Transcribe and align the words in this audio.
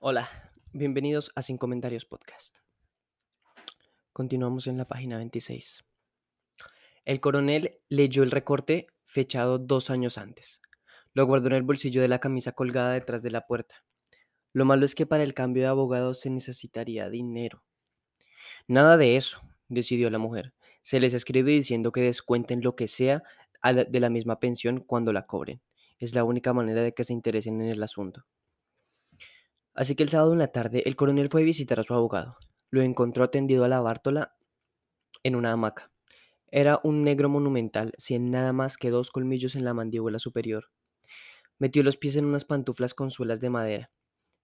Hola, 0.00 0.30
bienvenidos 0.72 1.32
a 1.34 1.42
Sin 1.42 1.58
Comentarios 1.58 2.04
Podcast. 2.04 2.58
Continuamos 4.12 4.68
en 4.68 4.78
la 4.78 4.84
página 4.86 5.16
26. 5.16 5.84
El 7.04 7.18
coronel 7.18 7.80
leyó 7.88 8.22
el 8.22 8.30
recorte 8.30 8.86
fechado 9.02 9.58
dos 9.58 9.90
años 9.90 10.16
antes. 10.16 10.62
Lo 11.14 11.26
guardó 11.26 11.48
en 11.48 11.54
el 11.54 11.64
bolsillo 11.64 12.00
de 12.00 12.06
la 12.06 12.20
camisa 12.20 12.52
colgada 12.52 12.92
detrás 12.92 13.24
de 13.24 13.32
la 13.32 13.48
puerta. 13.48 13.84
Lo 14.52 14.64
malo 14.64 14.84
es 14.84 14.94
que 14.94 15.04
para 15.04 15.24
el 15.24 15.34
cambio 15.34 15.64
de 15.64 15.70
abogado 15.70 16.14
se 16.14 16.30
necesitaría 16.30 17.10
dinero. 17.10 17.64
Nada 18.68 18.98
de 18.98 19.16
eso, 19.16 19.40
decidió 19.66 20.10
la 20.10 20.18
mujer. 20.18 20.54
Se 20.80 21.00
les 21.00 21.12
escribe 21.12 21.50
diciendo 21.50 21.90
que 21.90 22.02
descuenten 22.02 22.60
lo 22.62 22.76
que 22.76 22.86
sea 22.86 23.24
de 23.64 24.00
la 24.00 24.10
misma 24.10 24.38
pensión 24.38 24.78
cuando 24.78 25.12
la 25.12 25.26
cobren. 25.26 25.60
Es 25.98 26.14
la 26.14 26.22
única 26.22 26.52
manera 26.52 26.84
de 26.84 26.94
que 26.94 27.02
se 27.02 27.14
interesen 27.14 27.60
en 27.60 27.70
el 27.70 27.82
asunto. 27.82 28.26
Así 29.78 29.94
que 29.94 30.02
el 30.02 30.08
sábado 30.08 30.32
en 30.32 30.40
la 30.40 30.48
tarde, 30.48 30.82
el 30.86 30.96
coronel 30.96 31.28
fue 31.28 31.42
a 31.42 31.44
visitar 31.44 31.78
a 31.78 31.84
su 31.84 31.94
abogado. 31.94 32.36
Lo 32.68 32.82
encontró 32.82 33.30
tendido 33.30 33.62
a 33.62 33.68
la 33.68 33.80
bártola 33.80 34.36
en 35.22 35.36
una 35.36 35.52
hamaca. 35.52 35.92
Era 36.48 36.80
un 36.82 37.04
negro 37.04 37.28
monumental, 37.28 37.92
sin 37.96 38.32
nada 38.32 38.52
más 38.52 38.76
que 38.76 38.90
dos 38.90 39.12
colmillos 39.12 39.54
en 39.54 39.64
la 39.64 39.74
mandíbula 39.74 40.18
superior. 40.18 40.72
Metió 41.60 41.84
los 41.84 41.96
pies 41.96 42.16
en 42.16 42.24
unas 42.24 42.44
pantuflas 42.44 42.92
con 42.92 43.12
suelas 43.12 43.38
de 43.38 43.50
madera 43.50 43.92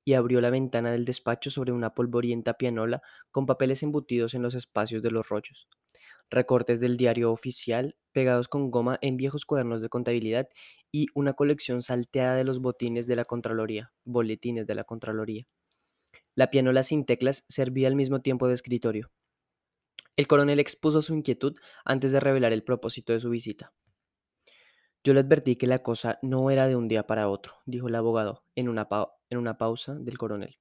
y 0.04 0.14
abrió 0.14 0.40
la 0.40 0.50
ventana 0.50 0.92
del 0.92 1.04
despacho 1.04 1.50
sobre 1.50 1.72
una 1.72 1.94
polvorienta 1.94 2.54
pianola 2.54 3.02
con 3.32 3.44
papeles 3.44 3.82
embutidos 3.82 4.34
en 4.34 4.42
los 4.42 4.54
espacios 4.54 5.02
de 5.02 5.10
los 5.10 5.28
rollos, 5.28 5.66
recortes 6.30 6.78
del 6.78 6.96
diario 6.96 7.32
oficial 7.32 7.96
pegados 8.14 8.48
con 8.48 8.70
goma 8.70 8.96
en 9.02 9.18
viejos 9.18 9.44
cuadernos 9.44 9.82
de 9.82 9.90
contabilidad 9.90 10.48
y 10.90 11.08
una 11.14 11.34
colección 11.34 11.82
salteada 11.82 12.36
de 12.36 12.44
los 12.44 12.60
botines 12.60 13.06
de 13.06 13.16
la 13.16 13.26
Contraloría, 13.26 13.92
boletines 14.04 14.66
de 14.66 14.74
la 14.74 14.84
Contraloría. 14.84 15.46
La 16.34 16.50
pianola 16.50 16.82
sin 16.82 17.04
teclas 17.04 17.44
servía 17.48 17.88
al 17.88 17.96
mismo 17.96 18.22
tiempo 18.22 18.48
de 18.48 18.54
escritorio. 18.54 19.10
El 20.16 20.28
coronel 20.28 20.60
expuso 20.60 21.02
su 21.02 21.12
inquietud 21.14 21.56
antes 21.84 22.12
de 22.12 22.20
revelar 22.20 22.52
el 22.52 22.62
propósito 22.62 23.12
de 23.12 23.20
su 23.20 23.30
visita. 23.30 23.72
Yo 25.02 25.12
le 25.12 25.20
advertí 25.20 25.56
que 25.56 25.66
la 25.66 25.80
cosa 25.80 26.18
no 26.22 26.50
era 26.50 26.66
de 26.66 26.76
un 26.76 26.88
día 26.88 27.06
para 27.06 27.28
otro, 27.28 27.56
dijo 27.66 27.88
el 27.88 27.94
abogado 27.94 28.44
en 28.54 28.68
una, 28.68 29.58
pausa 29.58 29.94
del 29.96 30.16
coronel. 30.16 30.58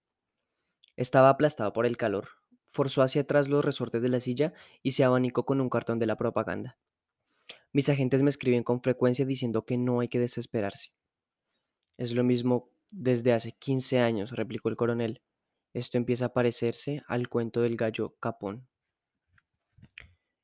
Estaba 0.97 1.29
aplastado 1.29 1.71
por 1.71 1.85
el 1.85 1.95
calor. 1.95 2.29
Forzó 2.67 3.03
hacia 3.03 3.21
atrás 3.21 3.47
los 3.47 3.63
resortes 3.63 4.01
de 4.01 4.09
la 4.09 4.19
silla 4.19 4.53
y 4.81 4.93
se 4.93 5.03
abanicó 5.03 5.45
con 5.45 5.61
un 5.61 5.69
cartón 5.69 5.97
de 5.97 6.07
la 6.07 6.17
propaganda. 6.17 6.77
Mis 7.73 7.89
agentes 7.89 8.21
me 8.21 8.29
escriben 8.29 8.63
con 8.63 8.83
frecuencia 8.83 9.25
diciendo 9.25 9.65
que 9.65 9.77
no 9.77 9.99
hay 9.99 10.07
que 10.07 10.19
desesperarse. 10.19 10.93
Es 11.97 12.13
lo 12.13 12.23
mismo 12.23 12.69
desde 12.91 13.33
hace 13.33 13.53
15 13.53 13.99
años, 13.99 14.31
replicó 14.31 14.69
el 14.69 14.75
coronel. 14.75 15.23
Esto 15.73 15.97
empieza 15.97 16.25
a 16.25 16.33
parecerse 16.33 17.01
al 17.07 17.29
cuento 17.29 17.61
del 17.61 17.75
gallo 17.75 18.15
capón. 18.19 18.67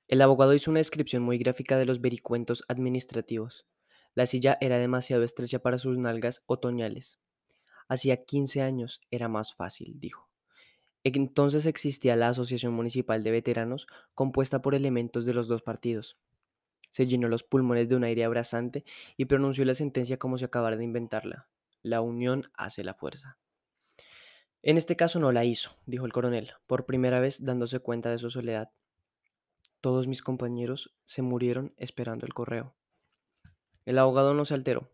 El 0.07 0.23
abogado 0.23 0.55
hizo 0.55 0.71
una 0.71 0.79
descripción 0.79 1.21
muy 1.21 1.37
gráfica 1.37 1.77
de 1.77 1.85
los 1.85 2.01
vericuentos 2.01 2.63
administrativos. 2.67 3.67
La 4.15 4.25
silla 4.25 4.57
era 4.59 4.79
demasiado 4.79 5.23
estrecha 5.23 5.59
para 5.59 5.77
sus 5.77 5.99
nalgas 5.99 6.43
otoñales. 6.47 7.19
Hacía 7.87 8.25
15 8.25 8.63
años 8.63 9.01
era 9.11 9.27
más 9.27 9.53
fácil, 9.53 9.99
dijo. 9.99 10.27
Entonces 11.03 11.67
existía 11.67 12.15
la 12.15 12.29
Asociación 12.29 12.73
Municipal 12.73 13.23
de 13.23 13.31
Veteranos, 13.31 13.85
compuesta 14.15 14.63
por 14.63 14.73
elementos 14.73 15.25
de 15.25 15.33
los 15.35 15.47
dos 15.47 15.61
partidos. 15.61 16.17
Se 16.89 17.07
llenó 17.07 17.27
los 17.27 17.43
pulmones 17.43 17.89
de 17.89 17.95
un 17.95 18.03
aire 18.03 18.23
abrasante 18.23 18.83
y 19.17 19.25
pronunció 19.25 19.65
la 19.65 19.75
sentencia 19.75 20.17
como 20.17 20.37
si 20.37 20.45
acabara 20.45 20.77
de 20.77 20.83
inventarla. 20.83 21.47
La 21.81 22.01
unión 22.01 22.51
hace 22.55 22.83
la 22.83 22.93
fuerza. 22.93 23.37
En 24.61 24.77
este 24.77 24.95
caso 24.95 25.19
no 25.19 25.31
la 25.31 25.45
hizo, 25.45 25.77
dijo 25.85 26.05
el 26.05 26.11
coronel, 26.11 26.51
por 26.67 26.85
primera 26.85 27.19
vez 27.19 27.45
dándose 27.45 27.79
cuenta 27.79 28.09
de 28.09 28.17
su 28.17 28.29
soledad. 28.29 28.71
Todos 29.79 30.07
mis 30.07 30.21
compañeros 30.21 30.93
se 31.05 31.21
murieron 31.21 31.73
esperando 31.77 32.25
el 32.25 32.33
correo. 32.33 32.75
El 33.85 33.97
abogado 33.97 34.33
no 34.33 34.43
se 34.43 34.53
alteró. 34.53 34.91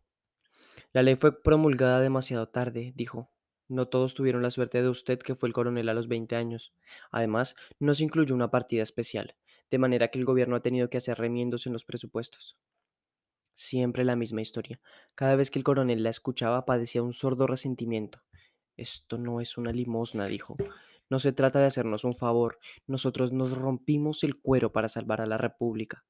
La 0.93 1.01
ley 1.01 1.15
fue 1.15 1.41
promulgada 1.41 1.99
demasiado 1.99 2.47
tarde, 2.47 2.93
dijo. 2.95 3.31
No 3.67 3.87
todos 3.87 4.13
tuvieron 4.13 4.43
la 4.43 4.51
suerte 4.51 4.83
de 4.83 4.89
usted, 4.89 5.17
que 5.17 5.33
fue 5.33 5.49
el 5.49 5.53
coronel 5.53 5.89
a 5.89 5.95
los 5.95 6.07
20 6.07 6.35
años. 6.35 6.71
Además, 7.09 7.55
no 7.79 7.95
se 7.95 8.03
incluyó 8.03 8.35
una 8.35 8.51
partida 8.51 8.83
especial, 8.83 9.35
de 9.75 9.79
manera 9.79 10.07
que 10.07 10.17
el 10.17 10.23
gobierno 10.23 10.55
ha 10.55 10.61
tenido 10.61 10.89
que 10.89 10.95
hacer 10.95 11.17
remiendos 11.17 11.67
en 11.67 11.73
los 11.73 11.83
presupuestos. 11.83 12.57
Siempre 13.55 14.05
la 14.05 14.15
misma 14.15 14.39
historia. 14.39 14.79
Cada 15.15 15.35
vez 15.35 15.51
que 15.51 15.59
el 15.59 15.65
coronel 15.65 16.01
la 16.01 16.11
escuchaba 16.11 16.63
padecía 16.63 17.03
un 17.03 17.11
sordo 17.11 17.45
resentimiento. 17.45 18.21
Esto 18.77 19.17
no 19.17 19.41
es 19.41 19.57
una 19.57 19.73
limosna, 19.73 20.27
dijo. 20.27 20.55
No 21.09 21.19
se 21.19 21.33
trata 21.33 21.59
de 21.59 21.65
hacernos 21.65 22.05
un 22.05 22.15
favor. 22.15 22.57
Nosotros 22.87 23.33
nos 23.33 23.51
rompimos 23.51 24.23
el 24.23 24.39
cuero 24.39 24.71
para 24.71 24.87
salvar 24.87 25.19
a 25.19 25.25
la 25.25 25.37
República. 25.37 26.05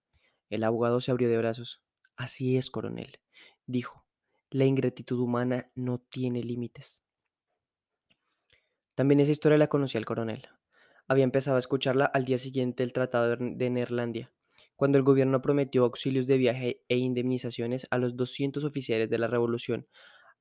El 0.52 0.64
abogado 0.64 1.02
se 1.02 1.10
abrió 1.10 1.28
de 1.28 1.40
brazos. 1.40 1.82
Así 2.16 2.58
es, 2.58 2.70
coronel, 2.70 3.20
dijo. 3.66 4.06
La 4.52 4.66
ingratitud 4.66 5.20
humana 5.20 5.72
no 5.74 5.98
tiene 5.98 6.44
límites. 6.44 7.04
También 8.94 9.22
esa 9.22 9.32
historia 9.32 9.58
la 9.58 9.70
conocía 9.70 9.98
el 9.98 10.06
coronel. 10.06 10.50
Había 11.08 11.24
empezado 11.24 11.58
a 11.58 11.60
escucharla 11.60 12.06
al 12.06 12.26
día 12.26 12.38
siguiente 12.38 12.82
del 12.84 12.94
Tratado 12.94 13.36
de 13.38 13.70
Neerlandia, 13.70 14.32
cuando 14.76 14.98
el 14.98 15.04
gobierno 15.04 15.42
prometió 15.42 15.84
auxilios 15.84 16.26
de 16.26 16.38
viaje 16.38 16.84
e 16.90 16.98
indemnizaciones 16.98 17.88
a 17.92 17.98
los 18.00 18.16
200 18.16 18.64
oficiales 18.64 19.10
de 19.10 19.20
la 19.20 19.28
revolución, 19.28 19.88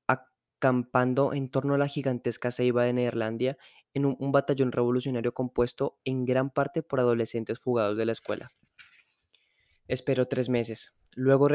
acampando 0.07 1.33
en 1.33 1.49
torno 1.49 1.75
a 1.75 1.77
la 1.77 1.87
gigantesca 1.87 2.49
ceiba 2.49 2.83
de 2.83 2.93
Neerlandia 2.93 3.57
en 3.93 4.05
un, 4.05 4.17
un 4.19 4.31
batallón 4.31 4.71
revolucionario 4.71 5.33
compuesto 5.33 5.99
en 6.03 6.25
gran 6.25 6.49
parte 6.49 6.81
por 6.81 6.99
adolescentes 6.99 7.59
fugados 7.59 7.95
de 7.95 8.05
la 8.05 8.11
escuela. 8.11 8.49
Esperó 9.87 10.27
tres 10.27 10.49
meses. 10.49 10.95
Luego 11.15 11.47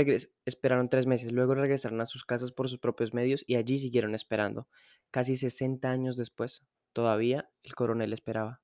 esperaron 0.47 0.89
tres 0.89 1.07
meses, 1.07 1.33
luego 1.33 1.55
regresaron 1.55 2.01
a 2.01 2.07
sus 2.07 2.25
casas 2.25 2.53
por 2.53 2.71
sus 2.71 2.79
propios 2.79 3.13
medios 3.13 3.45
y 3.47 3.57
allí 3.57 3.77
siguieron 3.77 4.15
esperando. 4.15 4.69
Casi 5.11 5.37
60 5.37 5.91
años 5.91 6.17
después, 6.17 6.65
todavía 6.93 7.51
el 7.63 7.75
coronel 7.75 8.13
esperaba. 8.13 8.63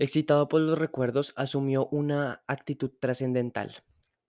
Excitado 0.00 0.48
por 0.48 0.62
los 0.62 0.78
recuerdos, 0.78 1.34
asumió 1.36 1.86
una 1.88 2.42
actitud 2.46 2.90
trascendental. 3.00 3.84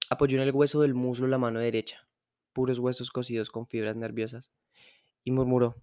Apoyó 0.10 0.36
en 0.36 0.46
el 0.46 0.54
hueso 0.54 0.82
del 0.82 0.96
muslo 0.96 1.28
la 1.28 1.38
mano 1.38 1.62
derecha, 1.62 2.10
puros 2.52 2.78
huesos 2.80 3.10
cosidos 3.10 3.52
con 3.52 3.68
fibras 3.68 3.96
nerviosas, 3.96 4.52
y 5.24 5.32
murmuró, 5.32 5.82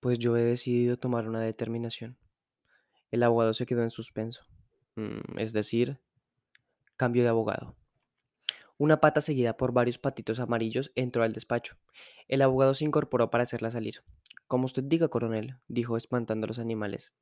pues 0.00 0.18
yo 0.18 0.34
he 0.38 0.42
decidido 0.42 0.96
tomar 0.96 1.28
una 1.28 1.42
determinación. 1.42 2.16
El 3.10 3.24
abogado 3.24 3.52
se 3.52 3.66
quedó 3.66 3.82
en 3.82 3.90
suspenso. 3.90 4.46
Mm, 4.94 5.38
es 5.38 5.52
decir, 5.52 6.00
cambio 6.96 7.24
de 7.24 7.28
abogado. 7.28 7.76
Una 8.78 9.02
pata 9.02 9.20
seguida 9.20 9.58
por 9.58 9.72
varios 9.72 9.98
patitos 9.98 10.40
amarillos 10.40 10.92
entró 10.94 11.24
al 11.24 11.34
despacho. 11.34 11.76
El 12.26 12.40
abogado 12.40 12.72
se 12.72 12.86
incorporó 12.86 13.28
para 13.28 13.42
hacerla 13.42 13.70
salir. 13.70 14.02
Como 14.46 14.64
usted 14.64 14.84
diga, 14.84 15.08
coronel, 15.08 15.58
dijo 15.68 15.98
espantando 15.98 16.46
a 16.46 16.48
los 16.48 16.58
animales. 16.58 17.12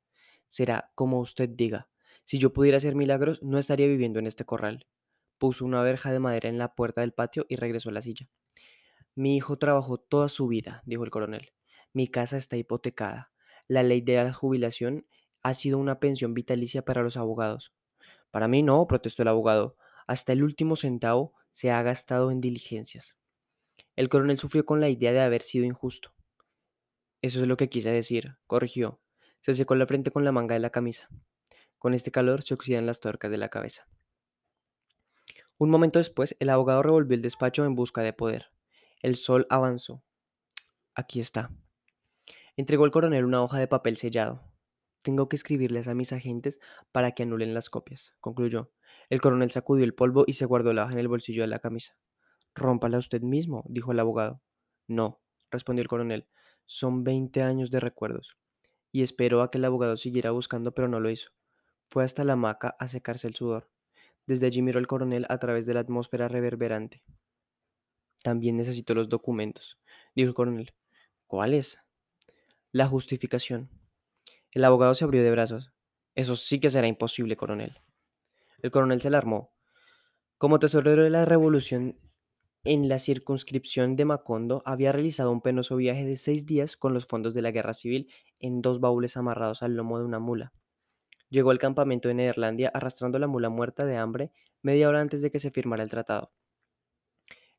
Será 0.47 0.91
como 0.95 1.19
usted 1.19 1.49
diga. 1.49 1.89
Si 2.23 2.39
yo 2.39 2.53
pudiera 2.53 2.77
hacer 2.77 2.95
milagros, 2.95 3.41
no 3.43 3.57
estaría 3.57 3.87
viviendo 3.87 4.19
en 4.19 4.27
este 4.27 4.45
corral. 4.45 4.87
Puso 5.37 5.65
una 5.65 5.83
verja 5.83 6.11
de 6.11 6.19
madera 6.19 6.49
en 6.49 6.57
la 6.57 6.73
puerta 6.75 7.01
del 7.01 7.13
patio 7.13 7.45
y 7.49 7.55
regresó 7.55 7.89
a 7.89 7.93
la 7.93 8.01
silla. 8.01 8.29
Mi 9.15 9.35
hijo 9.35 9.57
trabajó 9.57 9.97
toda 9.97 10.29
su 10.29 10.47
vida, 10.47 10.81
dijo 10.85 11.03
el 11.03 11.11
coronel. 11.11 11.53
Mi 11.93 12.07
casa 12.07 12.37
está 12.37 12.57
hipotecada. 12.57 13.31
La 13.67 13.83
ley 13.83 14.01
de 14.01 14.15
la 14.15 14.33
jubilación 14.33 15.07
ha 15.43 15.53
sido 15.53 15.77
una 15.77 15.99
pensión 15.99 16.33
vitalicia 16.33 16.83
para 16.83 17.03
los 17.03 17.17
abogados. 17.17 17.73
Para 18.31 18.47
mí 18.47 18.63
no, 18.63 18.85
protestó 18.87 19.21
el 19.21 19.29
abogado. 19.29 19.77
Hasta 20.07 20.33
el 20.33 20.43
último 20.43 20.75
centavo 20.75 21.33
se 21.51 21.71
ha 21.71 21.81
gastado 21.83 22.31
en 22.31 22.41
diligencias. 22.41 23.15
El 23.95 24.09
coronel 24.09 24.39
sufrió 24.39 24.65
con 24.65 24.81
la 24.81 24.89
idea 24.89 25.13
de 25.13 25.21
haber 25.21 25.41
sido 25.41 25.65
injusto. 25.65 26.13
Eso 27.21 27.41
es 27.41 27.47
lo 27.47 27.55
que 27.55 27.69
quise 27.69 27.91
decir, 27.91 28.37
corrigió. 28.45 28.99
Se 29.45 29.53
secó 29.53 29.75
la 29.75 29.85
frente 29.85 30.09
con 30.09 30.25
la 30.25 30.31
manga 30.31 30.55
de 30.55 30.59
la 30.59 30.71
camisa. 30.71 31.07
Con 31.77 31.93
este 31.93 32.09
calor 32.09 32.41
se 32.41 32.55
oxidan 32.55 32.87
las 32.87 32.99
tuercas 32.99 33.29
de 33.29 33.37
la 33.37 33.49
cabeza. 33.49 33.87
Un 35.59 35.69
momento 35.69 35.99
después, 35.99 36.35
el 36.39 36.49
abogado 36.49 36.81
revolvió 36.81 37.13
el 37.13 37.21
despacho 37.21 37.63
en 37.63 37.75
busca 37.75 38.01
de 38.01 38.11
poder. 38.11 38.47
El 39.03 39.15
sol 39.17 39.45
avanzó. 39.51 40.03
Aquí 40.95 41.19
está. 41.19 41.51
Entregó 42.55 42.85
el 42.85 42.91
coronel 42.91 43.23
una 43.23 43.43
hoja 43.43 43.59
de 43.59 43.67
papel 43.67 43.97
sellado. 43.97 44.41
Tengo 45.03 45.29
que 45.29 45.35
escribirles 45.35 45.87
a 45.87 45.93
mis 45.93 46.11
agentes 46.11 46.59
para 46.91 47.11
que 47.11 47.21
anulen 47.21 47.53
las 47.53 47.69
copias, 47.69 48.15
concluyó. 48.21 48.71
El 49.11 49.21
coronel 49.21 49.51
sacudió 49.51 49.85
el 49.85 49.93
polvo 49.93 50.23
y 50.25 50.33
se 50.33 50.45
guardó 50.45 50.73
la 50.73 50.85
hoja 50.85 50.93
en 50.93 50.99
el 51.01 51.07
bolsillo 51.07 51.43
de 51.43 51.49
la 51.49 51.59
camisa. 51.59 51.95
Rómpala 52.55 52.97
usted 52.97 53.21
mismo, 53.21 53.63
dijo 53.67 53.91
el 53.91 53.99
abogado. 53.99 54.41
No, 54.87 55.21
respondió 55.51 55.83
el 55.83 55.87
coronel. 55.87 56.27
Son 56.65 57.03
veinte 57.03 57.43
años 57.43 57.69
de 57.69 57.79
recuerdos. 57.79 58.39
Y 58.95 59.01
esperó 59.01 59.41
a 59.41 59.51
que 59.51 59.57
el 59.57 59.65
abogado 59.65 59.97
siguiera 59.97 60.31
buscando, 60.31 60.73
pero 60.73 60.87
no 60.87 61.01
lo 61.01 61.09
hizo. 61.09 61.31
Fue 61.89 62.05
hasta 62.05 62.23
la 62.23 62.31
hamaca 62.31 62.77
a 62.79 62.87
secarse 62.87 63.27
el 63.27 63.35
sudor. 63.35 63.69
Desde 64.25 64.45
allí 64.45 64.61
miró 64.61 64.79
al 64.79 64.87
coronel 64.87 65.25
a 65.27 65.37
través 65.37 65.65
de 65.65 65.73
la 65.73 65.81
atmósfera 65.81 66.29
reverberante. 66.29 67.03
También 68.23 68.55
necesito 68.55 68.93
los 68.93 69.09
documentos, 69.09 69.77
dijo 70.15 70.29
el 70.29 70.33
coronel. 70.33 70.73
¿Cuáles? 71.27 71.77
La 72.71 72.87
justificación. 72.87 73.69
El 74.53 74.63
abogado 74.63 74.95
se 74.95 75.03
abrió 75.03 75.21
de 75.23 75.31
brazos. 75.31 75.73
Eso 76.13 76.37
sí 76.37 76.61
que 76.61 76.69
será 76.69 76.87
imposible, 76.87 77.35
coronel. 77.35 77.81
El 78.59 78.71
coronel 78.71 79.01
se 79.01 79.09
alarmó. 79.09 79.51
Como 80.37 80.57
tesorero 80.57 81.03
de 81.03 81.09
la 81.09 81.25
revolución 81.25 81.99
en 82.65 82.89
la 82.89 82.97
circunscripción 82.97 83.95
de 83.95 84.05
Macondo, 84.05 84.63
había 84.65 84.91
realizado 84.91 85.31
un 85.31 85.41
penoso 85.41 85.75
viaje 85.75 86.03
de 86.03 86.17
seis 86.17 86.47
días 86.47 86.77
con 86.77 86.95
los 86.95 87.05
fondos 87.05 87.35
de 87.35 87.43
la 87.43 87.51
guerra 87.51 87.75
civil 87.75 88.11
en 88.39 88.61
dos 88.63 88.79
baúles 88.79 89.17
amarrados 89.17 89.61
al 89.61 89.75
lomo 89.75 89.99
de 89.99 90.05
una 90.05 90.19
mula. 90.19 90.51
Llegó 91.29 91.51
al 91.51 91.59
campamento 91.59 92.07
de 92.07 92.15
Neerlandia 92.15 92.71
arrastrando 92.73 93.19
la 93.19 93.27
mula 93.27 93.49
muerta 93.49 93.85
de 93.85 93.97
hambre 93.97 94.31
media 94.63 94.89
hora 94.89 94.99
antes 94.99 95.21
de 95.21 95.29
que 95.29 95.39
se 95.39 95.51
firmara 95.51 95.83
el 95.83 95.91
tratado. 95.91 96.33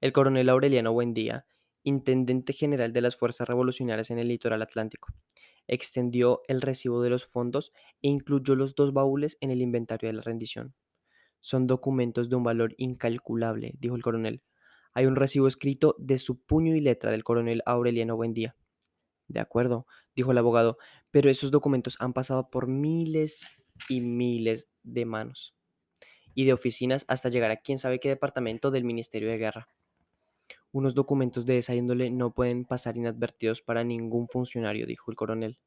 El 0.00 0.12
coronel 0.12 0.48
Aureliano 0.48 0.92
Buendía, 0.92 1.46
intendente 1.84 2.52
general 2.52 2.92
de 2.92 3.00
las 3.00 3.16
fuerzas 3.16 3.46
revolucionarias 3.46 4.10
en 4.10 4.18
el 4.18 4.26
litoral 4.26 4.60
atlántico, 4.60 5.14
extendió 5.68 6.42
el 6.48 6.62
recibo 6.62 7.00
de 7.00 7.10
los 7.10 7.24
fondos 7.24 7.72
e 8.02 8.08
incluyó 8.08 8.56
los 8.56 8.74
dos 8.74 8.92
baúles 8.92 9.38
en 9.40 9.52
el 9.52 9.62
inventario 9.62 10.08
de 10.08 10.14
la 10.14 10.22
rendición. 10.22 10.74
Son 11.38 11.68
documentos 11.68 12.28
de 12.28 12.34
un 12.34 12.42
valor 12.42 12.74
incalculable, 12.76 13.74
dijo 13.78 13.94
el 13.94 14.02
coronel. 14.02 14.42
Hay 14.96 15.04
un 15.04 15.14
recibo 15.14 15.46
escrito 15.46 15.94
de 15.98 16.16
su 16.16 16.40
puño 16.40 16.74
y 16.74 16.80
letra 16.80 17.10
del 17.10 17.22
coronel 17.22 17.62
Aureliano 17.66 18.16
Buendía. 18.16 18.56
De 19.28 19.40
acuerdo, 19.40 19.86
dijo 20.14 20.32
el 20.32 20.38
abogado, 20.38 20.78
pero 21.10 21.28
esos 21.28 21.50
documentos 21.50 21.96
han 22.00 22.14
pasado 22.14 22.48
por 22.48 22.66
miles 22.66 23.58
y 23.90 24.00
miles 24.00 24.70
de 24.84 25.04
manos 25.04 25.54
y 26.32 26.46
de 26.46 26.54
oficinas 26.54 27.04
hasta 27.08 27.28
llegar 27.28 27.50
a 27.50 27.58
quién 27.58 27.78
sabe 27.78 28.00
qué 28.00 28.08
departamento 28.08 28.70
del 28.70 28.84
Ministerio 28.84 29.28
de 29.28 29.36
Guerra. 29.36 29.68
Unos 30.72 30.94
documentos 30.94 31.44
de 31.44 31.58
esa 31.58 31.74
índole 31.74 32.10
no 32.10 32.32
pueden 32.32 32.64
pasar 32.64 32.96
inadvertidos 32.96 33.60
para 33.60 33.84
ningún 33.84 34.28
funcionario, 34.28 34.86
dijo 34.86 35.10
el 35.10 35.16
coronel. 35.18 35.58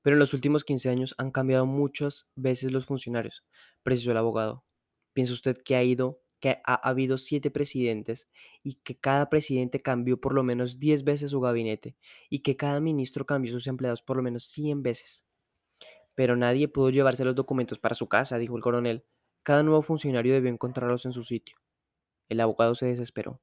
Pero 0.00 0.14
en 0.14 0.20
los 0.20 0.32
últimos 0.32 0.62
15 0.62 0.90
años 0.90 1.16
han 1.18 1.32
cambiado 1.32 1.66
muchas 1.66 2.28
veces 2.36 2.70
los 2.70 2.86
funcionarios, 2.86 3.44
precisó 3.82 4.12
el 4.12 4.16
abogado. 4.16 4.64
¿Piensa 5.12 5.32
usted 5.32 5.60
que 5.60 5.74
ha 5.74 5.82
ido, 5.82 6.20
que 6.40 6.60
ha 6.64 6.74
habido 6.74 7.18
siete 7.18 7.50
presidentes 7.50 8.28
y 8.62 8.74
que 8.74 8.98
cada 8.98 9.28
presidente 9.28 9.82
cambió 9.82 10.20
por 10.20 10.34
lo 10.34 10.42
menos 10.42 10.78
10 10.78 11.04
veces 11.04 11.30
su 11.30 11.40
gabinete 11.40 11.96
y 12.30 12.40
que 12.40 12.56
cada 12.56 12.80
ministro 12.80 13.26
cambió 13.26 13.52
sus 13.52 13.66
empleados 13.66 14.02
por 14.02 14.16
lo 14.16 14.22
menos 14.22 14.44
100 14.44 14.82
veces? 14.82 15.24
Pero 16.14 16.36
nadie 16.36 16.68
pudo 16.68 16.90
llevarse 16.90 17.24
los 17.24 17.34
documentos 17.34 17.78
para 17.78 17.94
su 17.94 18.08
casa, 18.08 18.38
dijo 18.38 18.56
el 18.56 18.62
coronel. 18.62 19.04
Cada 19.42 19.62
nuevo 19.62 19.82
funcionario 19.82 20.32
debió 20.32 20.50
encontrarlos 20.50 21.06
en 21.06 21.12
su 21.12 21.24
sitio. 21.24 21.58
El 22.28 22.40
abogado 22.40 22.74
se 22.74 22.86
desesperó. 22.86 23.40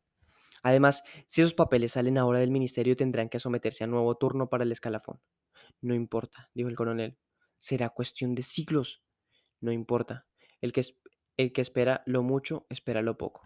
Además, 0.61 1.03
si 1.27 1.41
esos 1.41 1.53
papeles 1.53 1.91
salen 1.91 2.17
ahora 2.17 2.39
del 2.39 2.51
ministerio, 2.51 2.95
tendrán 2.95 3.29
que 3.29 3.39
someterse 3.39 3.83
a 3.83 3.87
nuevo 3.87 4.15
turno 4.17 4.49
para 4.49 4.63
el 4.63 4.71
escalafón. 4.71 5.21
No 5.81 5.93
importa, 5.93 6.49
dijo 6.53 6.69
el 6.69 6.75
coronel. 6.75 7.17
Será 7.57 7.89
cuestión 7.89 8.35
de 8.35 8.41
siglos. 8.41 9.03
No 9.61 9.71
importa. 9.71 10.25
El 10.61 10.73
que, 10.73 10.83
el 11.37 11.53
que 11.53 11.61
espera 11.61 12.03
lo 12.05 12.23
mucho, 12.23 12.65
espera 12.69 13.01
lo 13.01 13.17
poco. 13.17 13.45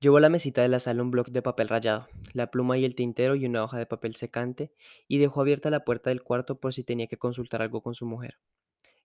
Llevó 0.00 0.18
a 0.18 0.20
la 0.20 0.28
mesita 0.28 0.60
de 0.60 0.68
la 0.68 0.80
sala 0.80 1.02
un 1.02 1.10
bloque 1.10 1.30
de 1.30 1.40
papel 1.40 1.68
rayado, 1.68 2.08
la 2.34 2.50
pluma 2.50 2.76
y 2.76 2.84
el 2.84 2.94
tintero 2.94 3.36
y 3.36 3.46
una 3.46 3.64
hoja 3.64 3.78
de 3.78 3.86
papel 3.86 4.14
secante, 4.16 4.72
y 5.08 5.18
dejó 5.18 5.40
abierta 5.40 5.70
la 5.70 5.84
puerta 5.84 6.10
del 6.10 6.22
cuarto 6.22 6.60
por 6.60 6.74
si 6.74 6.84
tenía 6.84 7.06
que 7.06 7.16
consultar 7.16 7.62
algo 7.62 7.82
con 7.82 7.94
su 7.94 8.04
mujer. 8.04 8.38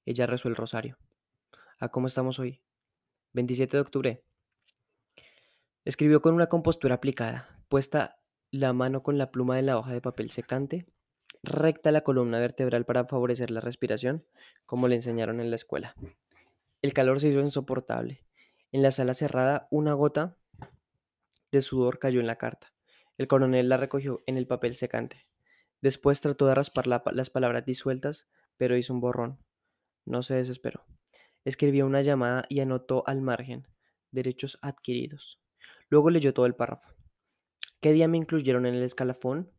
Ella 0.05 0.25
rezó 0.25 0.49
el 0.49 0.55
rosario. 0.55 0.97
¿A 1.79 1.89
cómo 1.89 2.07
estamos 2.07 2.39
hoy? 2.39 2.61
27 3.33 3.77
de 3.77 3.81
octubre. 3.81 4.23
Escribió 5.85 6.21
con 6.21 6.33
una 6.33 6.47
compostura 6.47 6.95
aplicada, 6.95 7.61
puesta 7.69 8.19
la 8.51 8.73
mano 8.73 9.01
con 9.01 9.17
la 9.17 9.31
pluma 9.31 9.55
de 9.55 9.61
la 9.61 9.77
hoja 9.77 9.93
de 9.93 10.01
papel 10.01 10.31
secante, 10.31 10.85
recta 11.43 11.91
la 11.91 12.01
columna 12.01 12.39
vertebral 12.39 12.85
para 12.85 13.05
favorecer 13.05 13.51
la 13.51 13.61
respiración, 13.61 14.25
como 14.65 14.87
le 14.87 14.95
enseñaron 14.95 15.39
en 15.39 15.49
la 15.49 15.55
escuela. 15.55 15.95
El 16.81 16.93
calor 16.93 17.19
se 17.19 17.27
hizo 17.27 17.41
insoportable. 17.41 18.25
En 18.71 18.81
la 18.81 18.91
sala 18.91 19.13
cerrada, 19.13 19.67
una 19.69 19.93
gota 19.93 20.37
de 21.51 21.61
sudor 21.61 21.99
cayó 21.99 22.19
en 22.19 22.27
la 22.27 22.37
carta. 22.37 22.73
El 23.17 23.27
coronel 23.27 23.67
la 23.67 23.77
recogió 23.77 24.19
en 24.27 24.37
el 24.37 24.47
papel 24.47 24.75
secante. 24.75 25.21
Después 25.81 26.21
trató 26.21 26.47
de 26.47 26.55
raspar 26.55 26.87
las 26.87 27.29
palabras 27.29 27.65
disueltas, 27.65 28.27
pero 28.57 28.77
hizo 28.77 28.93
un 28.93 29.01
borrón. 29.01 29.39
No 30.05 30.23
se 30.23 30.35
desesperó. 30.35 30.85
Escribió 31.43 31.85
una 31.85 32.01
llamada 32.01 32.45
y 32.47 32.61
anotó 32.61 33.03
al 33.07 33.21
margen 33.21 33.67
derechos 34.11 34.57
adquiridos. 34.61 35.41
Luego 35.89 36.09
leyó 36.09 36.33
todo 36.33 36.45
el 36.45 36.55
párrafo. 36.55 36.93
¿Qué 37.81 37.91
día 37.93 38.07
me 38.07 38.17
incluyeron 38.17 38.65
en 38.65 38.75
el 38.75 38.83
escalafón? 38.83 39.51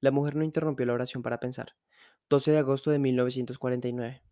La 0.00 0.10
mujer 0.10 0.36
no 0.36 0.44
interrumpió 0.44 0.86
la 0.86 0.94
oración 0.94 1.22
para 1.22 1.40
pensar. 1.40 1.76
12 2.28 2.52
de 2.52 2.58
agosto 2.58 2.90
de 2.90 2.98
1949. 2.98 4.22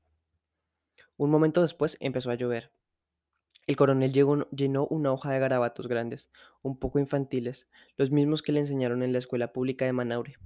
Un 1.16 1.30
momento 1.30 1.62
después 1.62 1.96
empezó 2.00 2.30
a 2.30 2.34
llover. 2.34 2.72
El 3.66 3.76
coronel 3.76 4.12
llenó 4.12 4.86
una 4.88 5.12
hoja 5.12 5.30
de 5.30 5.38
garabatos 5.38 5.86
grandes, 5.86 6.30
un 6.62 6.78
poco 6.78 6.98
infantiles, 6.98 7.68
los 7.96 8.10
mismos 8.10 8.42
que 8.42 8.52
le 8.52 8.60
enseñaron 8.60 9.02
en 9.02 9.12
la 9.12 9.18
escuela 9.18 9.52
pública 9.52 9.84
de 9.84 9.92
Manaure. 9.92 10.36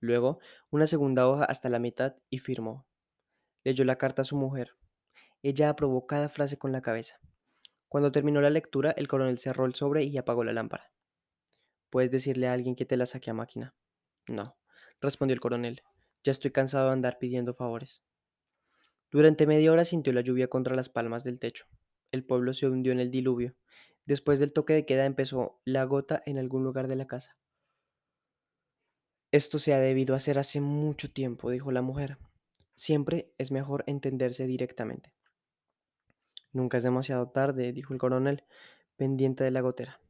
Luego, 0.00 0.38
una 0.70 0.86
segunda 0.86 1.28
hoja 1.28 1.44
hasta 1.44 1.68
la 1.68 1.78
mitad 1.78 2.16
y 2.30 2.38
firmó. 2.38 2.86
Leyó 3.64 3.84
la 3.84 3.98
carta 3.98 4.22
a 4.22 4.24
su 4.24 4.36
mujer. 4.36 4.76
Ella 5.42 5.68
aprobó 5.68 6.06
cada 6.06 6.28
frase 6.28 6.58
con 6.58 6.72
la 6.72 6.80
cabeza. 6.80 7.20
Cuando 7.88 8.12
terminó 8.12 8.40
la 8.40 8.50
lectura, 8.50 8.92
el 8.92 9.08
coronel 9.08 9.38
cerró 9.38 9.66
el 9.66 9.74
sobre 9.74 10.04
y 10.04 10.16
apagó 10.16 10.44
la 10.44 10.52
lámpara. 10.52 10.92
¿Puedes 11.90 12.10
decirle 12.10 12.48
a 12.48 12.52
alguien 12.52 12.76
que 12.76 12.86
te 12.86 12.96
la 12.96 13.06
saque 13.06 13.30
a 13.30 13.34
máquina? 13.34 13.74
No, 14.26 14.56
respondió 15.00 15.34
el 15.34 15.40
coronel. 15.40 15.82
Ya 16.22 16.32
estoy 16.32 16.50
cansado 16.50 16.86
de 16.86 16.92
andar 16.92 17.18
pidiendo 17.18 17.54
favores. 17.54 18.02
Durante 19.10 19.46
media 19.46 19.72
hora 19.72 19.84
sintió 19.84 20.12
la 20.12 20.20
lluvia 20.20 20.48
contra 20.48 20.76
las 20.76 20.88
palmas 20.88 21.24
del 21.24 21.40
techo. 21.40 21.66
El 22.12 22.24
pueblo 22.24 22.52
se 22.52 22.66
hundió 22.68 22.92
en 22.92 23.00
el 23.00 23.10
diluvio. 23.10 23.54
Después 24.04 24.38
del 24.38 24.52
toque 24.52 24.72
de 24.72 24.86
queda 24.86 25.06
empezó 25.06 25.60
la 25.64 25.84
gota 25.84 26.22
en 26.26 26.38
algún 26.38 26.64
lugar 26.64 26.88
de 26.88 26.96
la 26.96 27.06
casa. 27.06 27.36
Esto 29.30 29.58
se 29.58 29.74
ha 29.74 29.80
debido 29.80 30.14
hacer 30.14 30.38
hace 30.38 30.60
mucho 30.60 31.10
tiempo, 31.10 31.50
dijo 31.50 31.70
la 31.70 31.82
mujer. 31.82 32.18
Siempre 32.74 33.32
es 33.36 33.50
mejor 33.50 33.84
entenderse 33.86 34.46
directamente. 34.46 35.12
Nunca 36.52 36.78
es 36.78 36.84
demasiado 36.84 37.28
tarde, 37.28 37.72
dijo 37.72 37.92
el 37.92 37.98
coronel, 37.98 38.44
pendiente 38.96 39.44
de 39.44 39.50
la 39.50 39.60
gotera. 39.60 40.00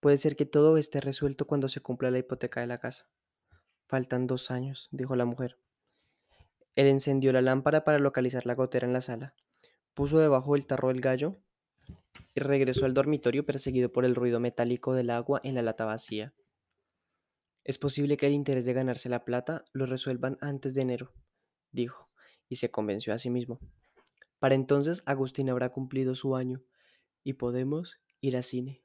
Puede 0.00 0.18
ser 0.18 0.34
que 0.36 0.46
todo 0.46 0.76
esté 0.76 1.00
resuelto 1.00 1.46
cuando 1.46 1.68
se 1.68 1.80
cumpla 1.80 2.10
la 2.10 2.18
hipoteca 2.18 2.60
de 2.60 2.66
la 2.66 2.78
casa. 2.78 3.08
Faltan 3.86 4.26
dos 4.26 4.50
años, 4.50 4.88
dijo 4.90 5.14
la 5.14 5.24
mujer. 5.24 5.58
Él 6.76 6.86
encendió 6.86 7.32
la 7.32 7.42
lámpara 7.42 7.84
para 7.84 7.98
localizar 7.98 8.46
la 8.46 8.54
gotera 8.54 8.86
en 8.86 8.92
la 8.92 9.00
sala, 9.00 9.34
puso 9.94 10.18
debajo 10.18 10.54
del 10.54 10.66
tarro 10.66 10.90
el 10.90 11.00
gallo 11.00 11.36
y 12.34 12.40
regresó 12.40 12.84
al 12.84 12.94
dormitorio 12.94 13.46
perseguido 13.46 13.92
por 13.92 14.04
el 14.04 14.14
ruido 14.14 14.40
metálico 14.40 14.92
del 14.94 15.10
agua 15.10 15.40
en 15.44 15.54
la 15.54 15.62
lata 15.62 15.84
vacía. 15.84 16.34
Es 17.62 17.78
posible 17.78 18.16
que 18.16 18.26
el 18.26 18.32
interés 18.34 18.64
de 18.64 18.72
ganarse 18.72 19.08
la 19.08 19.24
plata 19.24 19.64
lo 19.72 19.86
resuelvan 19.86 20.36
antes 20.40 20.74
de 20.74 20.82
enero, 20.82 21.12
dijo, 21.70 22.10
y 22.48 22.56
se 22.56 22.70
convenció 22.70 23.14
a 23.14 23.18
sí 23.18 23.30
mismo. 23.30 23.60
Para 24.38 24.54
entonces 24.54 25.02
Agustín 25.06 25.48
habrá 25.48 25.70
cumplido 25.70 26.14
su 26.14 26.36
año 26.36 26.62
y 27.22 27.34
podemos 27.34 27.98
ir 28.20 28.36
al 28.36 28.42
cine. 28.42 28.82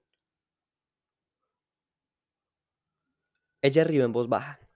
Ella 3.62 3.84
rió 3.84 4.06
en 4.06 4.14
voz 4.14 4.30
baja. 4.30 4.69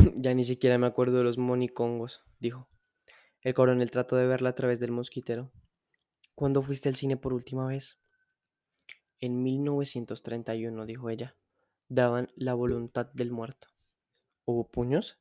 ya 0.16 0.34
ni 0.34 0.44
siquiera 0.44 0.78
me 0.78 0.86
acuerdo 0.86 1.18
de 1.18 1.24
los 1.24 1.38
monicongos, 1.38 2.24
dijo. 2.38 2.68
El 3.42 3.54
coronel 3.54 3.90
trató 3.90 4.16
de 4.16 4.26
verla 4.26 4.50
a 4.50 4.54
través 4.54 4.80
del 4.80 4.92
mosquitero. 4.92 5.52
¿Cuándo 6.34 6.62
fuiste 6.62 6.88
al 6.88 6.96
cine 6.96 7.16
por 7.16 7.32
última 7.32 7.66
vez? 7.66 7.98
En 9.18 9.42
1931, 9.42 10.86
dijo 10.86 11.10
ella. 11.10 11.36
Daban 11.88 12.28
la 12.34 12.54
voluntad 12.54 13.06
del 13.12 13.30
muerto. 13.30 13.68
¿Hubo 14.44 14.70
puños? 14.70 15.18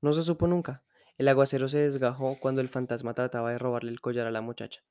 No 0.00 0.12
se 0.12 0.22
supo 0.22 0.46
nunca. 0.46 0.84
El 1.18 1.28
aguacero 1.28 1.68
se 1.68 1.78
desgajó 1.78 2.38
cuando 2.38 2.60
el 2.60 2.68
fantasma 2.68 3.14
trataba 3.14 3.50
de 3.50 3.58
robarle 3.58 3.90
el 3.90 4.00
collar 4.00 4.26
a 4.26 4.30
la 4.30 4.42
muchacha. 4.42 4.82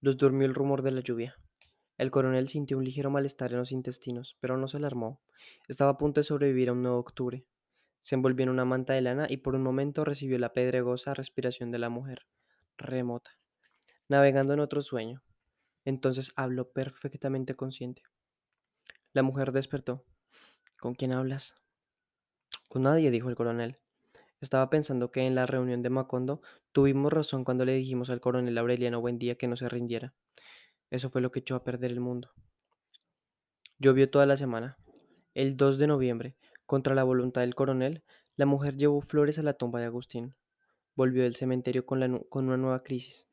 Los 0.00 0.16
durmió 0.16 0.46
el 0.46 0.54
rumor 0.54 0.82
de 0.82 0.92
la 0.92 1.00
lluvia. 1.00 1.36
El 1.98 2.10
coronel 2.10 2.48
sintió 2.48 2.78
un 2.78 2.84
ligero 2.84 3.10
malestar 3.10 3.52
en 3.52 3.58
los 3.58 3.72
intestinos, 3.72 4.38
pero 4.40 4.56
no 4.56 4.68
se 4.68 4.78
alarmó. 4.78 5.20
Estaba 5.68 5.90
a 5.90 5.98
punto 5.98 6.20
de 6.20 6.24
sobrevivir 6.24 6.70
a 6.70 6.72
un 6.72 6.82
nuevo 6.82 6.98
octubre. 6.98 7.44
Se 8.00 8.14
envolvió 8.14 8.44
en 8.44 8.50
una 8.50 8.64
manta 8.64 8.92
de 8.92 9.02
lana 9.02 9.26
y 9.28 9.38
por 9.38 9.54
un 9.54 9.62
momento 9.62 10.04
recibió 10.04 10.38
la 10.38 10.52
pedregosa 10.52 11.14
respiración 11.14 11.70
de 11.70 11.78
la 11.78 11.88
mujer, 11.88 12.26
remota, 12.78 13.38
navegando 14.08 14.54
en 14.54 14.60
otro 14.60 14.82
sueño. 14.82 15.22
Entonces 15.84 16.32
habló 16.36 16.70
perfectamente 16.72 17.54
consciente. 17.54 18.02
La 19.12 19.22
mujer 19.22 19.52
despertó. 19.52 20.04
¿Con 20.78 20.94
quién 20.94 21.12
hablas? 21.12 21.56
Con 22.68 22.82
nadie, 22.82 23.10
dijo 23.10 23.28
el 23.28 23.34
coronel. 23.34 23.78
Estaba 24.40 24.70
pensando 24.70 25.10
que 25.10 25.26
en 25.26 25.34
la 25.34 25.44
reunión 25.44 25.82
de 25.82 25.90
Macondo 25.90 26.40
tuvimos 26.72 27.12
razón 27.12 27.44
cuando 27.44 27.64
le 27.64 27.74
dijimos 27.74 28.08
al 28.08 28.20
coronel 28.20 28.56
Aureliano 28.56 29.00
Buendía 29.00 29.36
que 29.36 29.48
no 29.48 29.56
se 29.56 29.68
rindiera. 29.68 30.14
Eso 30.88 31.10
fue 31.10 31.20
lo 31.20 31.30
que 31.30 31.40
echó 31.40 31.56
a 31.56 31.64
perder 31.64 31.90
el 31.90 32.00
mundo. 32.00 32.30
Llovió 33.78 34.10
toda 34.10 34.26
la 34.26 34.36
semana. 34.36 34.78
El 35.34 35.56
2 35.56 35.78
de 35.78 35.86
noviembre, 35.86 36.36
Contra 36.70 36.94
la 36.94 37.02
voluntad 37.02 37.40
del 37.40 37.56
coronel, 37.56 38.04
la 38.36 38.46
mujer 38.46 38.76
llevó 38.76 39.00
flores 39.00 39.40
a 39.40 39.42
la 39.42 39.54
tumba 39.54 39.80
de 39.80 39.86
Agustín. 39.86 40.36
Volvió 40.94 41.24
del 41.24 41.34
cementerio 41.34 41.84
con, 41.84 42.00
una 42.30 42.56
nueva 42.56 42.78
crisis. 42.78 43.28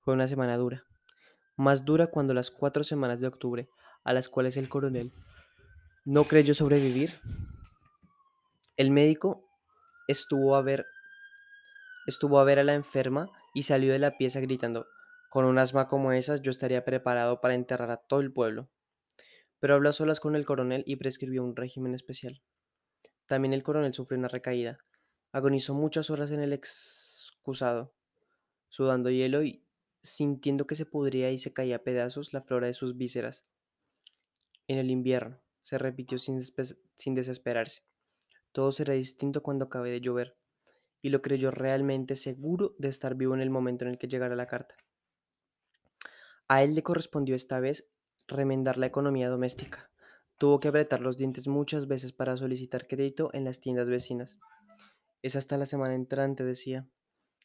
Fue 0.00 0.12
una 0.12 0.28
semana 0.28 0.58
dura. 0.58 0.84
Más 1.56 1.86
dura 1.86 2.08
cuando 2.08 2.34
las 2.34 2.50
cuatro 2.50 2.84
semanas 2.84 3.18
de 3.18 3.28
octubre, 3.28 3.70
a 4.04 4.12
las 4.12 4.28
cuales 4.28 4.58
el 4.58 4.68
coronel 4.68 5.10
no 6.04 6.24
creyó 6.24 6.52
sobrevivir, 6.52 7.14
el 8.76 8.90
médico 8.90 9.42
estuvo 10.06 10.54
a 10.54 10.60
ver, 10.60 10.84
estuvo 12.06 12.40
a 12.40 12.44
ver 12.44 12.58
a 12.58 12.64
la 12.64 12.74
enferma 12.74 13.30
y 13.54 13.62
salió 13.62 13.90
de 13.90 14.00
la 14.00 14.18
pieza 14.18 14.38
gritando, 14.38 14.86
con 15.30 15.46
un 15.46 15.58
asma 15.58 15.88
como 15.88 16.12
esas 16.12 16.42
yo 16.42 16.50
estaría 16.50 16.84
preparado 16.84 17.40
para 17.40 17.54
enterrar 17.54 17.90
a 17.90 17.96
todo 17.96 18.20
el 18.20 18.34
pueblo. 18.34 18.68
Pero 19.60 19.74
habló 19.74 19.90
a 19.90 19.92
solas 19.92 20.18
con 20.18 20.34
el 20.34 20.44
coronel 20.44 20.82
y 20.86 20.96
prescribió 20.96 21.44
un 21.44 21.54
régimen 21.54 21.94
especial. 21.94 22.42
También 23.26 23.52
el 23.52 23.62
coronel 23.62 23.94
sufrió 23.94 24.18
una 24.18 24.28
recaída. 24.28 24.78
Agonizó 25.30 25.74
muchas 25.74 26.10
horas 26.10 26.32
en 26.32 26.40
el 26.40 26.52
excusado, 26.52 27.94
sudando 28.68 29.10
hielo 29.10 29.44
y 29.44 29.64
sintiendo 30.02 30.66
que 30.66 30.74
se 30.74 30.86
pudría 30.86 31.30
y 31.30 31.38
se 31.38 31.52
caía 31.52 31.76
a 31.76 31.84
pedazos 31.84 32.32
la 32.32 32.42
flora 32.42 32.66
de 32.66 32.74
sus 32.74 32.96
vísceras. 32.96 33.46
En 34.66 34.78
el 34.78 34.90
invierno, 34.90 35.40
se 35.62 35.78
repitió 35.78 36.18
sin, 36.18 36.40
sin 36.96 37.14
desesperarse. 37.14 37.82
Todo 38.52 38.72
será 38.72 38.94
distinto 38.94 39.42
cuando 39.42 39.66
acabe 39.66 39.90
de 39.90 40.00
llover. 40.00 40.36
Y 41.02 41.10
lo 41.10 41.22
creyó 41.22 41.50
realmente 41.50 42.14
seguro 42.16 42.74
de 42.78 42.88
estar 42.88 43.14
vivo 43.14 43.34
en 43.34 43.40
el 43.40 43.50
momento 43.50 43.84
en 43.84 43.92
el 43.92 43.98
que 43.98 44.08
llegara 44.08 44.36
la 44.36 44.46
carta. 44.46 44.74
A 46.48 46.62
él 46.64 46.74
le 46.74 46.82
correspondió 46.82 47.34
esta 47.36 47.60
vez 47.60 47.88
remendar 48.30 48.78
la 48.78 48.86
economía 48.86 49.28
doméstica. 49.28 49.90
Tuvo 50.38 50.58
que 50.58 50.68
apretar 50.68 51.00
los 51.00 51.16
dientes 51.16 51.48
muchas 51.48 51.86
veces 51.86 52.12
para 52.12 52.36
solicitar 52.36 52.86
crédito 52.86 53.30
en 53.34 53.44
las 53.44 53.60
tiendas 53.60 53.90
vecinas. 53.90 54.38
Es 55.22 55.36
hasta 55.36 55.58
la 55.58 55.66
semana 55.66 55.94
entrante, 55.94 56.44
decía, 56.44 56.86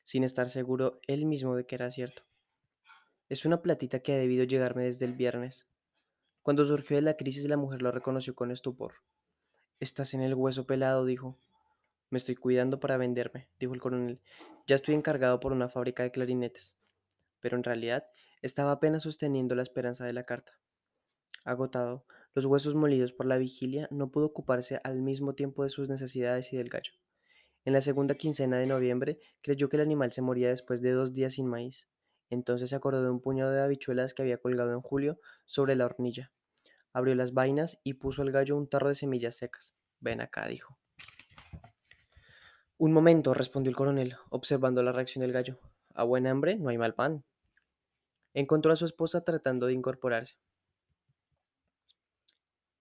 sin 0.04 0.24
estar 0.24 0.50
seguro 0.50 1.00
él 1.08 1.26
mismo 1.26 1.56
de 1.56 1.66
que 1.66 1.76
era 1.76 1.92
cierto. 1.92 2.24
Es 3.28 3.44
una 3.44 3.62
platita 3.62 4.00
que 4.00 4.14
ha 4.14 4.18
debido 4.18 4.46
llegarme 4.46 4.84
desde 4.84 5.06
el 5.06 5.14
viernes. 5.14 5.68
Cuando 6.42 6.64
surgió 6.64 6.96
de 6.96 7.02
la 7.02 7.18
crisis, 7.18 7.50
la 7.50 7.58
mujer 7.58 7.82
lo 7.82 7.92
reconoció 7.92 8.36
con 8.36 8.52
estupor. 8.52 8.94
Estás 9.80 10.14
en 10.14 10.22
el 10.22 10.36
hueso 10.36 10.66
pelado, 10.66 11.04
dijo. 11.06 11.38
Me 12.12 12.18
estoy 12.18 12.36
cuidando 12.36 12.80
para 12.80 12.98
venderme, 12.98 13.50
dijo 13.60 13.74
el 13.74 13.82
coronel. 13.82 14.22
Ya 14.68 14.76
estoy 14.76 14.94
encargado 14.94 15.40
por 15.40 15.52
una 15.52 15.68
fábrica 15.68 16.04
de 16.04 16.12
clarinetes. 16.12 16.76
Pero 17.42 17.58
en 17.58 17.64
realidad 17.64 18.06
estaba 18.42 18.72
apenas 18.72 19.04
sosteniendo 19.04 19.56
la 19.56 19.64
esperanza 19.64 20.06
de 20.06 20.14
la 20.14 20.24
carta. 20.24 20.54
Agotado, 21.46 22.06
los 22.34 22.46
huesos 22.46 22.76
molidos 22.76 23.14
por 23.14 23.28
la 23.28 23.38
vigilia, 23.38 23.88
no 23.92 24.12
pudo 24.12 24.26
ocuparse 24.26 24.82
al 24.84 25.02
mismo 25.02 25.36
tiempo 25.36 25.64
de 25.64 25.70
sus 25.70 25.88
necesidades 25.88 26.52
y 26.52 26.58
del 26.58 26.70
gallo. 26.70 26.92
En 27.64 27.74
la 27.74 27.82
segunda 27.82 28.16
quincena 28.16 28.58
de 28.58 28.66
noviembre 28.66 29.20
creyó 29.42 29.70
que 29.70 29.78
el 29.78 29.84
animal 29.84 30.12
se 30.12 30.22
moría 30.22 30.50
después 30.50 30.82
de 30.82 30.92
dos 30.92 31.14
días 31.14 31.34
sin 31.34 31.48
maíz. 31.48 31.88
Entonces 32.30 32.72
se 32.72 32.76
acordó 32.76 33.04
de 33.04 33.10
un 33.10 33.22
puñado 33.22 33.52
de 33.52 33.62
habichuelas 33.62 34.14
que 34.14 34.24
había 34.24 34.40
colgado 34.40 34.74
en 34.74 34.82
julio 34.82 35.20
sobre 35.46 35.76
la 35.76 35.86
hornilla. 35.86 36.32
Abrió 36.94 37.14
las 37.14 37.34
vainas 37.34 37.80
y 37.84 37.94
puso 37.94 38.24
al 38.24 38.32
gallo 38.32 38.58
un 38.58 38.68
tarro 38.68 38.90
de 38.90 38.96
semillas 38.96 39.36
secas. 39.36 39.76
Ven 40.00 40.22
acá, 40.22 40.48
dijo. 40.48 40.78
Un 42.78 42.92
momento, 42.92 43.34
respondió 43.34 43.70
el 43.70 43.76
coronel, 43.76 44.16
observando 44.30 44.84
la 44.84 44.92
reacción 44.92 45.22
del 45.22 45.32
gallo. 45.32 45.60
A 45.94 46.04
buen 46.04 46.28
hambre 46.28 46.58
no 46.58 46.70
hay 46.70 46.78
mal 46.78 46.96
pan. 46.96 47.24
Encontró 48.34 48.74
a 48.74 48.76
su 48.76 48.86
esposa 48.86 49.24
tratando 49.24 49.68
de 49.68 49.74
incorporarse. 49.74 50.36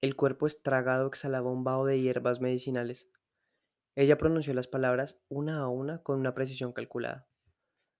El 0.04 0.16
cuerpo 0.16 0.46
estragado 0.46 1.06
exhalaba 1.06 1.50
un 1.50 1.64
vaho 1.64 1.86
de 1.86 1.98
hierbas 1.98 2.38
medicinales. 2.38 3.08
Ella 3.94 4.18
pronunció 4.18 4.52
las 4.52 4.66
palabras 4.66 5.18
una 5.30 5.60
a 5.60 5.68
una 5.68 6.02
con 6.02 6.20
una 6.20 6.34
precisión 6.34 6.74
calculada. 6.74 7.26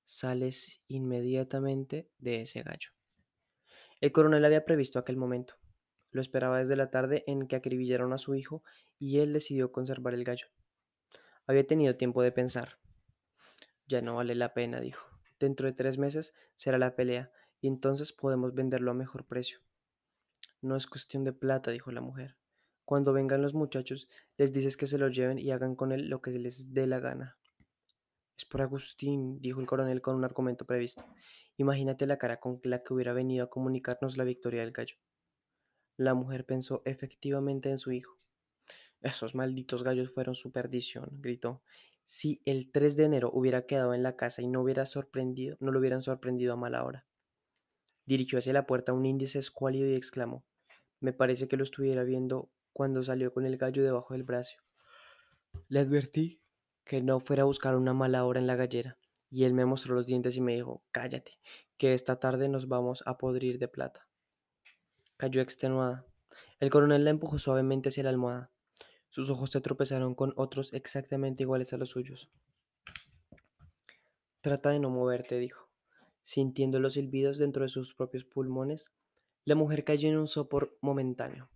Sales 0.02 0.82
inmediatamente 0.86 2.10
de 2.18 2.42
ese 2.42 2.62
gallo. 2.62 2.90
El 4.02 4.12
coronel 4.12 4.44
había 4.44 4.66
previsto 4.66 4.98
aquel 4.98 5.16
momento. 5.16 5.54
Lo 6.10 6.20
esperaba 6.20 6.58
desde 6.58 6.76
la 6.76 6.90
tarde 6.90 7.24
en 7.26 7.48
que 7.48 7.56
acribillaron 7.56 8.12
a 8.12 8.18
su 8.18 8.34
hijo 8.34 8.62
y 8.98 9.20
él 9.20 9.32
decidió 9.32 9.72
conservar 9.72 10.12
el 10.12 10.24
gallo. 10.24 10.48
Había 11.46 11.66
tenido 11.66 11.96
tiempo 11.96 12.20
de 12.20 12.32
pensar. 12.32 12.80
Ya 13.86 14.02
no 14.02 14.16
vale 14.16 14.34
la 14.34 14.52
pena, 14.52 14.78
dijo. 14.78 15.06
Dentro 15.40 15.66
de 15.66 15.72
tres 15.72 15.96
meses 15.96 16.34
será 16.54 16.76
la 16.76 16.96
pelea 16.96 17.32
y 17.62 17.66
entonces 17.66 18.12
podemos 18.12 18.52
venderlo 18.52 18.90
a 18.90 18.94
mejor 18.94 19.24
precio. 19.24 19.60
No 20.64 20.76
es 20.76 20.86
cuestión 20.86 21.24
de 21.24 21.34
plata, 21.34 21.70
dijo 21.72 21.92
la 21.92 22.00
mujer. 22.00 22.38
Cuando 22.86 23.12
vengan 23.12 23.42
los 23.42 23.52
muchachos, 23.52 24.08
les 24.38 24.50
dices 24.50 24.78
que 24.78 24.86
se 24.86 24.96
lo 24.96 25.08
lleven 25.08 25.38
y 25.38 25.50
hagan 25.50 25.76
con 25.76 25.92
él 25.92 26.08
lo 26.08 26.22
que 26.22 26.30
les 26.30 26.72
dé 26.72 26.86
la 26.86 27.00
gana. 27.00 27.36
Es 28.38 28.46
por 28.46 28.62
Agustín, 28.62 29.42
dijo 29.42 29.60
el 29.60 29.66
coronel 29.66 30.00
con 30.00 30.16
un 30.16 30.24
argumento 30.24 30.64
previsto. 30.64 31.04
Imagínate 31.58 32.06
la 32.06 32.16
cara 32.16 32.40
con 32.40 32.60
la 32.62 32.82
que 32.82 32.94
hubiera 32.94 33.12
venido 33.12 33.44
a 33.44 33.50
comunicarnos 33.50 34.16
la 34.16 34.24
victoria 34.24 34.62
del 34.62 34.72
gallo. 34.72 34.96
La 35.98 36.14
mujer 36.14 36.46
pensó 36.46 36.80
efectivamente 36.86 37.68
en 37.68 37.76
su 37.76 37.92
hijo. 37.92 38.18
Esos 39.02 39.34
malditos 39.34 39.84
gallos 39.84 40.14
fueron 40.14 40.34
su 40.34 40.50
perdición, 40.50 41.10
gritó. 41.20 41.60
Si 42.06 42.40
el 42.46 42.72
3 42.72 42.96
de 42.96 43.04
enero 43.04 43.30
hubiera 43.34 43.66
quedado 43.66 43.92
en 43.92 44.02
la 44.02 44.16
casa 44.16 44.40
y 44.40 44.48
no 44.48 44.62
hubiera 44.62 44.86
sorprendido, 44.86 45.58
no 45.60 45.72
lo 45.72 45.78
hubieran 45.80 46.00
sorprendido 46.00 46.54
a 46.54 46.56
mala 46.56 46.86
hora. 46.86 47.04
Dirigió 48.06 48.38
hacia 48.38 48.54
la 48.54 48.66
puerta 48.66 48.94
un 48.94 49.04
índice 49.04 49.38
escuálido 49.38 49.86
y 49.90 49.94
exclamó: 49.94 50.42
Me 51.00 51.12
parece 51.12 51.48
que 51.48 51.56
lo 51.56 51.64
estuviera 51.64 52.04
viendo 52.04 52.50
cuando 52.72 53.02
salió 53.02 53.32
con 53.32 53.46
el 53.46 53.56
gallo 53.56 53.82
debajo 53.82 54.14
del 54.14 54.24
brazo. 54.24 54.56
Le 55.68 55.80
advertí 55.80 56.40
que 56.84 57.02
no 57.02 57.20
fuera 57.20 57.42
a 57.42 57.46
buscar 57.46 57.76
una 57.76 57.94
mala 57.94 58.24
hora 58.24 58.40
en 58.40 58.46
la 58.46 58.56
gallera, 58.56 58.98
y 59.30 59.44
él 59.44 59.54
me 59.54 59.64
mostró 59.64 59.94
los 59.94 60.06
dientes 60.06 60.36
y 60.36 60.40
me 60.40 60.54
dijo: 60.54 60.82
Cállate, 60.90 61.38
que 61.76 61.94
esta 61.94 62.18
tarde 62.18 62.48
nos 62.48 62.68
vamos 62.68 63.02
a 63.06 63.18
podrir 63.18 63.58
de 63.58 63.68
plata. 63.68 64.08
Cayó 65.16 65.40
extenuada. 65.40 66.06
El 66.60 66.70
coronel 66.70 67.04
la 67.04 67.10
empujó 67.10 67.38
suavemente 67.38 67.88
hacia 67.88 68.04
la 68.04 68.10
almohada. 68.10 68.50
Sus 69.08 69.30
ojos 69.30 69.50
se 69.50 69.60
tropezaron 69.60 70.14
con 70.14 70.32
otros 70.36 70.72
exactamente 70.72 71.44
iguales 71.44 71.72
a 71.72 71.76
los 71.76 71.90
suyos. 71.90 72.30
Trata 74.40 74.70
de 74.70 74.80
no 74.80 74.90
moverte, 74.90 75.38
dijo. 75.38 75.70
Sintiendo 76.22 76.80
los 76.80 76.94
silbidos 76.94 77.38
dentro 77.38 77.62
de 77.62 77.68
sus 77.68 77.94
propios 77.94 78.24
pulmones, 78.24 78.90
la 79.44 79.54
mujer 79.54 79.84
cayó 79.84 80.08
en 80.08 80.16
un 80.16 80.26
sopor 80.26 80.78
momentáneo. 80.80 81.50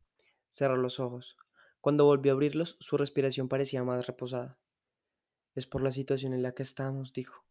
Cerró 0.50 0.76
los 0.76 1.00
ojos. 1.00 1.36
Cuando 1.80 2.04
volvió 2.04 2.32
a 2.32 2.34
abrirlos, 2.34 2.76
su 2.80 2.96
respiración 2.96 3.48
parecía 3.48 3.82
más 3.82 4.06
reposada. 4.06 4.58
Es 5.54 5.66
por 5.66 5.82
la 5.82 5.90
situación 5.90 6.34
en 6.34 6.42
la 6.42 6.52
que 6.52 6.62
estamos, 6.62 7.12
dijo. 7.12 7.44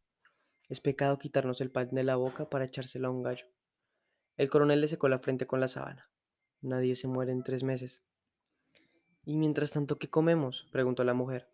Es 0.70 0.79
pecado 0.79 1.17
quitarnos 1.17 1.60
el 1.62 1.72
pan 1.72 1.89
de 1.91 2.03
la 2.03 2.17
boca 2.17 2.50
para 2.50 2.65
echárselo 2.65 3.08
a 3.08 3.12
un 3.12 3.24
gallo. 3.24 3.48
El 4.36 4.50
coronel 4.50 4.82
le 4.82 4.88
secó 4.88 5.08
la 5.10 5.20
frente 5.20 5.48
con 5.48 5.60
la 5.60 5.67
sábana. 5.67 6.12
Nadie 6.62 6.96
se 6.96 7.08
muere 7.08 7.32
en 7.32 7.44
tres 7.44 7.63
meses. 7.63 8.03
¿Y 9.25 9.38
mientras 9.38 9.72
tanto 9.72 9.98
qué 9.98 10.10
comemos? 10.10 10.67
preguntó 10.72 11.03
la 11.03 11.13
mujer. 11.13 11.50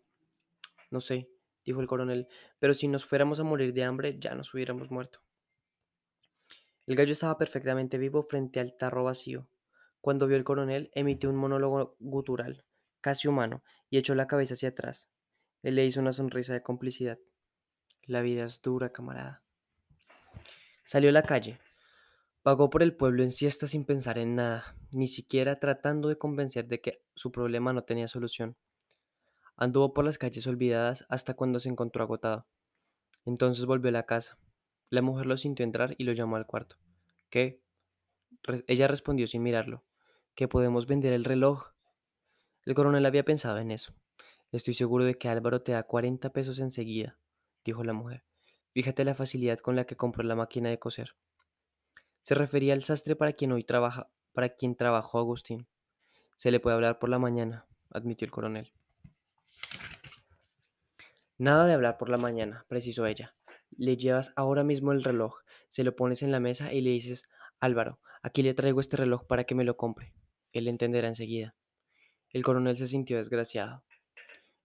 No 0.90 1.00
sé, 1.00 1.30
dijo 1.64 1.80
el 1.80 1.86
coronel, 1.86 2.28
pero 2.58 2.74
si 2.74 2.88
nos 2.88 3.06
fuéramos 3.06 3.40
a 3.40 3.44
morir 3.44 3.72
de 3.72 3.84
hambre 3.84 4.18
ya 4.18 4.34
nos 4.34 4.52
hubiéramos 4.52 4.90
muerto. 4.90 5.20
El 6.86 6.96
gallo 6.96 7.12
estaba 7.12 7.38
perfectamente 7.38 7.96
vivo 7.96 8.22
frente 8.22 8.60
al 8.60 8.76
tarro 8.76 9.04
vacío. 9.04 9.48
Cuando 10.00 10.26
vio 10.26 10.36
el 10.36 10.44
coronel, 10.44 10.90
emitió 10.94 11.30
un 11.30 11.36
monólogo 11.36 11.96
gutural, 11.98 12.64
casi 13.00 13.26
humano, 13.26 13.62
y 13.88 13.96
echó 13.96 14.14
la 14.14 14.26
cabeza 14.26 14.54
hacia 14.54 14.68
atrás. 14.70 15.08
Él 15.62 15.76
le 15.76 15.86
hizo 15.86 16.00
una 16.00 16.12
sonrisa 16.12 16.52
de 16.52 16.62
complicidad. 16.62 17.18
La 18.02 18.20
vida 18.20 18.44
es 18.44 18.60
dura, 18.60 18.92
camarada. 18.92 19.42
Salió 20.84 21.08
a 21.08 21.12
la 21.12 21.22
calle. 21.22 21.58
Vagó 22.44 22.68
por 22.68 22.82
el 22.82 22.94
pueblo 22.94 23.22
en 23.22 23.32
siesta 23.32 23.66
sin 23.66 23.86
pensar 23.86 24.18
en 24.18 24.34
nada, 24.34 24.76
ni 24.90 25.08
siquiera 25.08 25.58
tratando 25.58 26.08
de 26.08 26.18
convencer 26.18 26.68
de 26.68 26.82
que 26.82 27.02
su 27.14 27.32
problema 27.32 27.72
no 27.72 27.84
tenía 27.84 28.06
solución. 28.06 28.56
Anduvo 29.56 29.94
por 29.94 30.04
las 30.04 30.18
calles 30.18 30.46
olvidadas 30.46 31.06
hasta 31.08 31.32
cuando 31.32 31.60
se 31.60 31.70
encontró 31.70 32.02
agotado. 32.02 32.46
Entonces 33.24 33.64
volvió 33.64 33.88
a 33.88 33.92
la 33.92 34.04
casa. 34.04 34.36
La 34.94 35.02
mujer 35.02 35.26
lo 35.26 35.36
sintió 35.36 35.64
entrar 35.64 35.96
y 35.98 36.04
lo 36.04 36.12
llamó 36.12 36.36
al 36.36 36.46
cuarto. 36.46 36.76
¿Qué? 37.28 37.60
Ella 38.68 38.86
respondió 38.86 39.26
sin 39.26 39.42
mirarlo. 39.42 39.82
Que 40.36 40.46
podemos 40.46 40.86
vender 40.86 41.12
el 41.12 41.24
reloj. 41.24 41.72
El 42.64 42.74
coronel 42.74 43.04
había 43.04 43.24
pensado 43.24 43.58
en 43.58 43.72
eso. 43.72 43.92
Estoy 44.52 44.74
seguro 44.74 45.04
de 45.04 45.18
que 45.18 45.28
Álvaro 45.28 45.62
te 45.62 45.72
da 45.72 45.82
40 45.82 46.32
pesos 46.32 46.60
enseguida, 46.60 47.18
dijo 47.64 47.82
la 47.82 47.92
mujer. 47.92 48.22
Fíjate 48.70 49.04
la 49.04 49.16
facilidad 49.16 49.58
con 49.58 49.74
la 49.74 49.84
que 49.84 49.96
compró 49.96 50.22
la 50.22 50.36
máquina 50.36 50.70
de 50.70 50.78
coser. 50.78 51.16
Se 52.22 52.36
refería 52.36 52.72
al 52.72 52.84
sastre 52.84 53.16
para 53.16 53.32
quien 53.32 53.50
hoy 53.50 53.64
trabaja, 53.64 54.12
para 54.32 54.50
quien 54.50 54.76
trabajó 54.76 55.18
Agustín. 55.18 55.66
Se 56.36 56.52
le 56.52 56.60
puede 56.60 56.76
hablar 56.76 57.00
por 57.00 57.08
la 57.08 57.18
mañana, 57.18 57.66
admitió 57.90 58.26
el 58.26 58.30
coronel. 58.30 58.72
Nada 61.36 61.66
de 61.66 61.74
hablar 61.74 61.98
por 61.98 62.10
la 62.10 62.16
mañana, 62.16 62.64
precisó 62.68 63.06
ella. 63.06 63.34
Le 63.76 63.96
llevas 63.96 64.32
ahora 64.36 64.64
mismo 64.64 64.92
el 64.92 65.04
reloj, 65.04 65.40
se 65.68 65.84
lo 65.84 65.96
pones 65.96 66.22
en 66.22 66.32
la 66.32 66.40
mesa 66.40 66.72
y 66.72 66.80
le 66.80 66.90
dices, 66.90 67.28
Álvaro, 67.60 68.00
aquí 68.22 68.42
le 68.42 68.54
traigo 68.54 68.80
este 68.80 68.96
reloj 68.96 69.26
para 69.26 69.44
que 69.44 69.54
me 69.54 69.64
lo 69.64 69.76
compre. 69.76 70.14
Él 70.52 70.68
entenderá 70.68 71.08
enseguida. 71.08 71.56
El 72.30 72.42
coronel 72.42 72.76
se 72.76 72.86
sintió 72.86 73.16
desgraciado. 73.16 73.84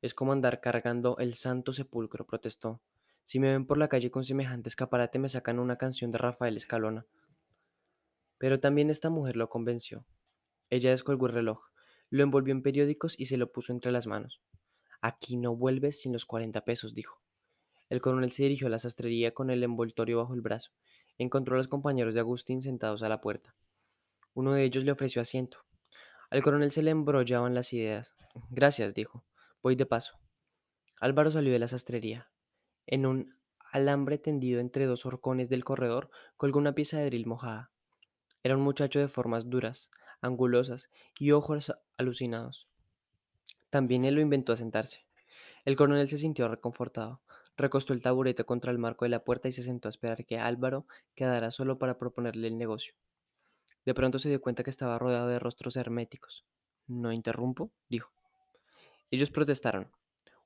Es 0.01 0.13
como 0.13 0.32
andar 0.32 0.62
cargando 0.62 1.18
el 1.18 1.34
santo 1.34 1.74
sepulcro, 1.74 2.25
protestó. 2.25 2.82
Si 3.24 3.39
me 3.39 3.51
ven 3.51 3.66
por 3.66 3.78
la 3.78 3.89
calle 3.89 4.12
con 4.12 4.24
semejante 4.24 4.70
escaparate 4.70 5.20
me 5.20 5.30
sacan 5.30 5.60
una 5.60 5.78
canción 5.78 6.12
de 6.12 6.18
Rafael 6.18 6.58
Escalona. 6.58 7.06
Pero 8.38 8.60
también 8.60 8.89
esta 8.89 9.10
mujer 9.10 9.36
lo 9.36 9.50
convenció. 9.50 10.06
Ella 10.70 10.92
descolgó 10.92 11.28
el 11.28 11.34
reloj, 11.34 11.70
lo 12.10 12.24
envolvió 12.24 12.54
en 12.54 12.63
periódicos 12.63 13.13
y 13.20 13.25
se 13.25 13.38
lo 13.38 13.51
puso 13.51 13.74
entre 13.74 13.92
las 13.92 14.08
manos. 14.08 14.42
Aquí 15.01 15.38
no 15.38 15.56
vuelves 15.56 16.01
sin 16.01 16.13
los 16.13 16.25
cuarenta 16.25 16.66
pesos, 16.66 16.94
dijo. 16.94 17.22
El 17.89 18.01
coronel 18.01 18.31
se 18.31 18.43
dirigió 18.43 18.67
a 18.67 18.69
la 18.69 18.79
sastrería 18.79 19.34
con 19.34 19.50
el 19.50 19.63
envoltorio 19.63 20.19
bajo 20.19 20.34
el 20.34 20.41
brazo. 20.41 20.72
Encontró 21.17 21.55
a 21.55 21.58
los 21.58 21.67
compañeros 21.67 22.13
de 22.13 22.19
Agustín 22.19 22.62
sentados 22.62 23.03
a 23.03 23.10
la 23.10 23.19
puerta. 23.19 23.55
Uno 24.34 24.53
de 24.53 24.63
ellos 24.63 24.84
le 24.84 24.91
ofreció 24.91 25.22
asiento. 25.22 25.65
Al 26.29 26.43
coronel 26.43 26.72
se 26.72 26.84
le 26.84 26.91
embrollaban 26.91 27.55
las 27.55 27.74
ideas. 27.74 28.13
Gracias, 28.50 28.93
dijo. 28.93 29.25
Voy 29.63 29.75
de 29.75 29.86
paso. 29.86 30.19
Álvaro 31.01 31.31
salió 31.31 31.51
de 31.51 31.60
la 31.60 31.67
sastrería. 31.67 32.27
En 32.86 33.05
un 33.05 33.36
alambre 33.72 34.17
tendido 34.17 34.60
entre 34.60 34.86
dos 34.86 35.05
horcones 35.05 35.50
del 35.50 35.63
corredor 35.63 36.10
colgó 36.38 36.60
una 36.60 36.75
pieza 36.75 37.00
de 37.00 37.05
drill 37.05 37.25
mojada. 37.25 37.72
Era 38.43 38.55
un 38.55 38.63
muchacho 38.63 39.00
de 39.00 39.08
formas 39.08 39.50
duras, 39.50 39.89
angulosas 40.22 40.89
y 41.17 41.31
ojos 41.31 41.74
alucinados. 41.98 42.67
También 43.69 44.05
él 44.05 44.15
lo 44.15 44.22
inventó 44.22 44.53
a 44.53 44.58
sentarse. 44.58 45.05
El 45.65 45.75
coronel 45.75 46.08
se 46.08 46.17
sintió 46.17 46.48
reconfortado. 46.48 47.22
Recostó 47.60 47.92
el 47.92 48.01
taburete 48.01 48.46
contra 48.46 48.72
el 48.72 48.78
marco 48.78 49.04
de 49.04 49.10
la 49.10 49.25
puerta 49.25 49.50
y 49.50 49.51
se 49.51 49.63
sentó 49.63 49.89
a 49.89 49.92
esperar 49.92 50.25
que 50.25 50.39
Álvaro 50.39 50.88
quedara 51.13 51.51
solo 51.51 51.78
para 51.78 51.98
proponerle 51.98 52.48
el 52.48 52.58
negocio. 52.58 52.94
De 53.86 53.94
pronto 53.94 54.18
se 54.18 54.30
dio 54.30 54.39
cuenta 54.39 54.63
que 54.63 54.70
estaba 54.70 54.98
rodeado 54.98 55.28
de 55.28 55.39
rostros 55.39 55.75
herméticos. 55.75 56.46
¿No 56.88 57.12
interrumpo? 57.12 57.70
dijo. 57.89 58.13
Ellos 59.12 59.30
protestaron. 59.30 59.92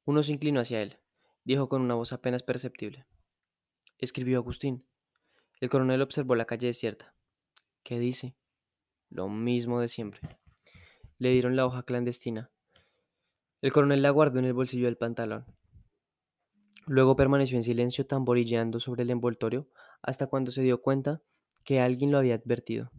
Uno 0.06 0.24
se 0.24 0.32
inclinó 0.32 0.60
hacia 0.60 0.82
él. 0.82 0.98
Dijo 1.44 1.70
con 1.70 1.84
una 1.84 1.94
voz 1.94 2.14
apenas 2.14 2.42
perceptible. 2.42 3.06
Escribió 4.00 4.40
Agustín. 4.40 4.84
El 5.62 5.70
coronel 5.70 6.02
observó 6.02 6.34
la 6.34 6.46
calle 6.46 6.66
desierta. 6.66 7.14
¿Qué 7.84 8.00
dice? 8.00 8.36
Lo 9.12 9.30
mismo 9.30 9.80
de 9.80 9.88
siempre. 9.88 10.40
Le 11.20 11.30
dieron 11.30 11.56
la 11.56 11.68
hoja 11.68 11.84
clandestina. 11.84 12.50
El 13.62 13.72
coronel 13.72 14.02
la 14.02 14.10
guardó 14.10 14.40
en 14.40 14.46
el 14.46 14.54
bolsillo 14.54 14.86
del 14.86 14.98
pantalón. 14.98 15.46
Luego 16.86 17.16
permaneció 17.16 17.58
en 17.58 17.64
silencio 17.64 18.06
tamborilleando 18.06 18.80
sobre 18.80 19.04
el 19.04 19.10
envoltorio 19.10 19.70
hasta 20.02 20.28
cuando 20.28 20.52
se 20.52 20.62
dio 20.62 20.82
cuenta 20.82 21.22
que 21.64 21.80
alguien 21.80 22.12
lo 22.12 22.18
había 22.18 22.36
advertido. 22.36 22.92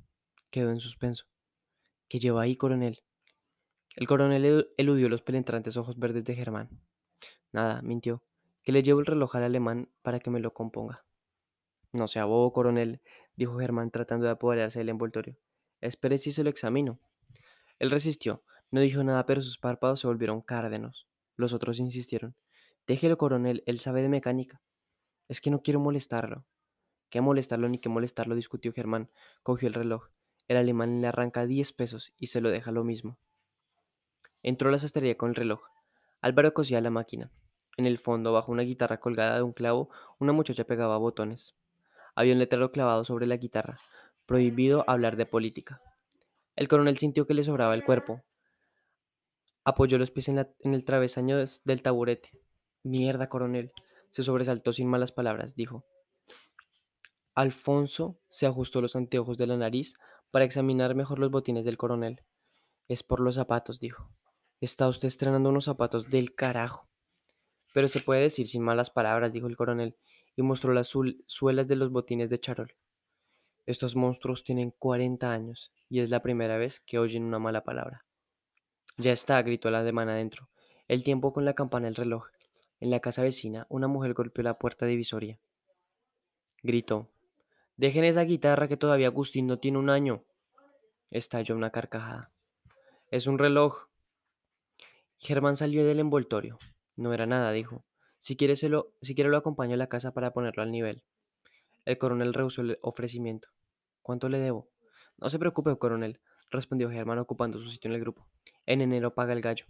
Quedó 0.50 0.70
en 0.70 0.80
suspenso. 0.80 1.26
¿Qué 2.08 2.18
lleva 2.18 2.42
ahí, 2.42 2.56
coronel? 2.56 3.02
El 3.96 4.06
coronel 4.06 4.72
eludió 4.76 5.08
los 5.08 5.22
penetrantes 5.22 5.76
ojos 5.76 5.98
verdes 5.98 6.24
de 6.24 6.34
Germán. 6.34 6.70
Nada, 7.52 7.82
mintió. 7.82 8.24
Que 8.62 8.72
le 8.72 8.82
llevo 8.82 9.00
el 9.00 9.06
reloj 9.06 9.36
al 9.36 9.44
alemán 9.44 9.90
para 10.02 10.18
que 10.18 10.30
me 10.30 10.40
lo 10.40 10.54
componga. 10.54 11.04
No 11.92 12.08
sea 12.08 12.24
bobo, 12.24 12.52
coronel, 12.52 13.02
dijo 13.36 13.58
Germán 13.58 13.90
tratando 13.90 14.24
de 14.24 14.32
apoderarse 14.32 14.78
del 14.78 14.88
envoltorio. 14.88 15.36
Espere 15.80 16.18
si 16.18 16.32
se 16.32 16.42
lo 16.42 16.50
examino. 16.50 16.98
Él 17.78 17.90
resistió. 17.90 18.42
No 18.70 18.80
dijo 18.80 19.04
nada, 19.04 19.26
pero 19.26 19.42
sus 19.42 19.58
párpados 19.58 20.00
se 20.00 20.06
volvieron 20.06 20.40
cárdenos. 20.40 21.06
Los 21.36 21.52
otros 21.52 21.78
insistieron. 21.78 22.34
Déjelo, 22.86 23.16
coronel, 23.16 23.62
él 23.66 23.80
sabe 23.80 24.02
de 24.02 24.08
mecánica. 24.08 24.60
Es 25.28 25.40
que 25.40 25.50
no 25.50 25.62
quiero 25.62 25.80
molestarlo. 25.80 26.44
¿Qué 27.08 27.20
molestarlo 27.20 27.68
ni 27.68 27.78
qué 27.78 27.88
molestarlo? 27.88 28.34
discutió 28.34 28.72
Germán. 28.72 29.10
Cogió 29.42 29.68
el 29.68 29.74
reloj. 29.74 30.08
El 30.48 30.58
alemán 30.58 31.00
le 31.00 31.06
arranca 31.06 31.46
diez 31.46 31.72
pesos 31.72 32.12
y 32.18 32.26
se 32.26 32.40
lo 32.40 32.50
deja 32.50 32.72
lo 32.72 32.84
mismo. 32.84 33.18
Entró 34.42 34.70
la 34.70 34.78
sastrería 34.78 35.16
con 35.16 35.30
el 35.30 35.34
reloj. 35.34 35.62
Álvaro 36.20 36.52
cosía 36.52 36.80
la 36.82 36.90
máquina. 36.90 37.30
En 37.76 37.86
el 37.86 37.98
fondo, 37.98 38.32
bajo 38.32 38.52
una 38.52 38.62
guitarra 38.62 39.00
colgada 39.00 39.36
de 39.36 39.42
un 39.42 39.52
clavo, 39.52 39.88
una 40.18 40.32
muchacha 40.32 40.64
pegaba 40.64 40.98
botones. 40.98 41.54
Había 42.14 42.34
un 42.34 42.38
letrero 42.38 42.70
clavado 42.70 43.04
sobre 43.04 43.26
la 43.26 43.38
guitarra. 43.38 43.80
Prohibido 44.26 44.84
hablar 44.86 45.16
de 45.16 45.26
política. 45.26 45.80
El 46.56 46.68
coronel 46.68 46.98
sintió 46.98 47.26
que 47.26 47.34
le 47.34 47.42
sobraba 47.42 47.74
el 47.74 47.84
cuerpo. 47.84 48.22
Apoyó 49.64 49.98
los 49.98 50.10
pies 50.10 50.28
en, 50.28 50.46
el 50.62 50.84
travesaño 50.84 51.38
del 51.64 51.82
taburete. 51.82 52.43
Mierda, 52.84 53.28
coronel. 53.28 53.72
Se 54.10 54.22
sobresaltó 54.22 54.72
sin 54.72 54.88
malas 54.88 55.10
palabras, 55.10 55.56
dijo. 55.56 55.84
Alfonso 57.34 58.20
se 58.28 58.46
ajustó 58.46 58.80
los 58.80 58.94
anteojos 58.94 59.36
de 59.38 59.48
la 59.48 59.56
nariz 59.56 59.94
para 60.30 60.44
examinar 60.44 60.94
mejor 60.94 61.18
los 61.18 61.30
botines 61.30 61.64
del 61.64 61.76
coronel. 61.76 62.22
Es 62.86 63.02
por 63.02 63.20
los 63.20 63.34
zapatos, 63.34 63.80
dijo. 63.80 64.10
Está 64.60 64.88
usted 64.88 65.08
estrenando 65.08 65.48
unos 65.48 65.64
zapatos 65.64 66.10
del 66.10 66.34
carajo. 66.34 66.88
Pero 67.72 67.88
se 67.88 68.00
puede 68.00 68.20
decir 68.20 68.46
sin 68.46 68.62
malas 68.62 68.90
palabras, 68.90 69.32
dijo 69.32 69.48
el 69.48 69.56
coronel, 69.56 69.96
y 70.36 70.42
mostró 70.42 70.72
las 70.72 70.92
suelas 71.26 71.66
de 71.66 71.76
los 71.76 71.90
botines 71.90 72.30
de 72.30 72.38
charol. 72.38 72.76
Estos 73.66 73.96
monstruos 73.96 74.44
tienen 74.44 74.72
40 74.78 75.32
años, 75.32 75.72
y 75.88 76.00
es 76.00 76.10
la 76.10 76.22
primera 76.22 76.58
vez 76.58 76.80
que 76.80 76.98
oyen 76.98 77.24
una 77.24 77.38
mala 77.38 77.64
palabra. 77.64 78.04
Ya 78.98 79.10
está, 79.10 79.42
gritó 79.42 79.70
la 79.70 79.82
de 79.82 79.90
adentro. 79.90 80.50
El 80.86 81.02
tiempo 81.02 81.32
con 81.32 81.44
la 81.44 81.54
campana 81.54 81.86
del 81.86 81.96
reloj. 81.96 82.28
En 82.80 82.90
la 82.90 83.00
casa 83.00 83.22
vecina, 83.22 83.66
una 83.68 83.88
mujer 83.88 84.14
golpeó 84.14 84.42
la 84.42 84.58
puerta 84.58 84.86
divisoria. 84.86 85.38
Gritó. 86.62 87.10
Dejen 87.76 88.04
esa 88.04 88.22
guitarra 88.22 88.68
que 88.68 88.76
todavía 88.76 89.08
Agustín 89.08 89.46
no 89.46 89.58
tiene 89.58 89.78
un 89.78 89.90
año. 89.90 90.24
Estalló 91.10 91.56
una 91.56 91.70
carcajada. 91.70 92.30
Es 93.10 93.26
un 93.26 93.38
reloj. 93.38 93.88
Germán 95.18 95.56
salió 95.56 95.84
del 95.84 96.00
envoltorio. 96.00 96.58
No 96.96 97.12
era 97.12 97.26
nada, 97.26 97.52
dijo. 97.52 97.84
Si 98.18 98.36
quiere, 98.36 98.56
se 98.56 98.68
lo, 98.68 98.94
si 99.02 99.14
quiere 99.14 99.30
lo 99.30 99.36
acompaño 99.36 99.74
a 99.74 99.76
la 99.76 99.88
casa 99.88 100.14
para 100.14 100.32
ponerlo 100.32 100.62
al 100.62 100.70
nivel. 100.70 101.04
El 101.84 101.98
coronel 101.98 102.32
rehusó 102.32 102.62
el 102.62 102.78
ofrecimiento. 102.80 103.48
¿Cuánto 104.00 104.28
le 104.28 104.38
debo? 104.38 104.70
No 105.18 105.28
se 105.30 105.38
preocupe, 105.38 105.76
coronel, 105.76 106.20
respondió 106.50 106.90
Germán 106.90 107.18
ocupando 107.18 107.58
su 107.58 107.68
sitio 107.68 107.88
en 107.88 107.94
el 107.94 108.00
grupo. 108.00 108.26
En 108.66 108.80
enero 108.80 109.14
paga 109.14 109.32
el 109.32 109.42
gallo. 109.42 109.66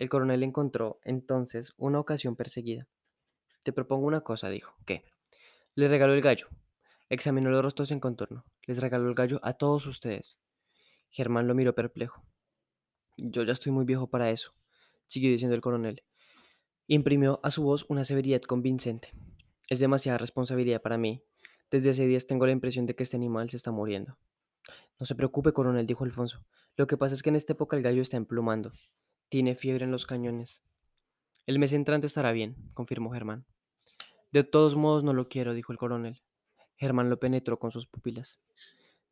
El 0.00 0.08
coronel 0.08 0.42
encontró 0.42 0.98
entonces 1.04 1.74
una 1.76 2.00
ocasión 2.00 2.34
perseguida. 2.34 2.88
Te 3.62 3.70
propongo 3.70 4.06
una 4.06 4.22
cosa, 4.22 4.48
dijo. 4.48 4.74
¿Qué? 4.86 5.04
Le 5.74 5.88
regaló 5.88 6.14
el 6.14 6.22
gallo. 6.22 6.48
Examinó 7.10 7.50
los 7.50 7.62
rostros 7.62 7.90
en 7.90 8.00
contorno. 8.00 8.46
Les 8.62 8.80
regaló 8.80 9.10
el 9.10 9.14
gallo 9.14 9.40
a 9.42 9.52
todos 9.52 9.84
ustedes. 9.84 10.38
Germán 11.10 11.46
lo 11.46 11.54
miró 11.54 11.74
perplejo. 11.74 12.24
Yo 13.18 13.42
ya 13.42 13.52
estoy 13.52 13.72
muy 13.72 13.84
viejo 13.84 14.06
para 14.06 14.30
eso, 14.30 14.54
siguió 15.06 15.30
diciendo 15.30 15.54
el 15.54 15.60
coronel. 15.60 16.02
Imprimió 16.86 17.38
a 17.42 17.50
su 17.50 17.62
voz 17.62 17.84
una 17.90 18.06
severidad 18.06 18.40
convincente. 18.40 19.12
Es 19.68 19.80
demasiada 19.80 20.16
responsabilidad 20.16 20.80
para 20.80 20.96
mí. 20.96 21.22
Desde 21.70 21.90
hace 21.90 22.06
días 22.06 22.26
tengo 22.26 22.46
la 22.46 22.52
impresión 22.52 22.86
de 22.86 22.96
que 22.96 23.02
este 23.02 23.18
animal 23.18 23.50
se 23.50 23.58
está 23.58 23.70
muriendo. 23.70 24.16
No 24.98 25.04
se 25.04 25.14
preocupe, 25.14 25.52
coronel, 25.52 25.86
dijo 25.86 26.04
Alfonso. 26.04 26.42
Lo 26.76 26.86
que 26.86 26.96
pasa 26.96 27.14
es 27.14 27.22
que 27.22 27.28
en 27.28 27.36
esta 27.36 27.52
época 27.52 27.76
el 27.76 27.82
gallo 27.82 28.00
está 28.00 28.16
emplumando. 28.16 28.72
Tiene 29.30 29.54
fiebre 29.54 29.84
en 29.84 29.92
los 29.92 30.06
cañones. 30.06 30.60
El 31.46 31.60
mes 31.60 31.72
entrante 31.72 32.08
estará 32.08 32.32
bien, 32.32 32.56
confirmó 32.74 33.12
Germán. 33.12 33.46
De 34.32 34.42
todos 34.42 34.74
modos 34.74 35.04
no 35.04 35.12
lo 35.12 35.28
quiero, 35.28 35.54
dijo 35.54 35.70
el 35.70 35.78
coronel. 35.78 36.20
Germán 36.74 37.10
lo 37.10 37.20
penetró 37.20 37.60
con 37.60 37.70
sus 37.70 37.86
pupilas. 37.86 38.40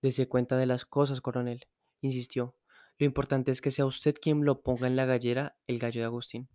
Dese 0.03 0.27
cuenta 0.27 0.57
de 0.57 0.67
las 0.67 0.85
cosas, 0.85 1.21
coronel, 1.21 1.69
insistió. 2.01 2.57
Lo 2.99 3.07
importante 3.07 3.53
es 3.53 3.61
que 3.61 3.71
sea 3.71 3.87
usted 3.87 4.17
quien 4.21 4.45
lo 4.45 4.61
ponga 4.63 4.89
en 4.89 4.97
la 4.97 5.07
gallera, 5.07 5.57
el 5.69 5.79
gallo 5.79 6.01
de 6.01 6.07
Agustín. 6.07 6.49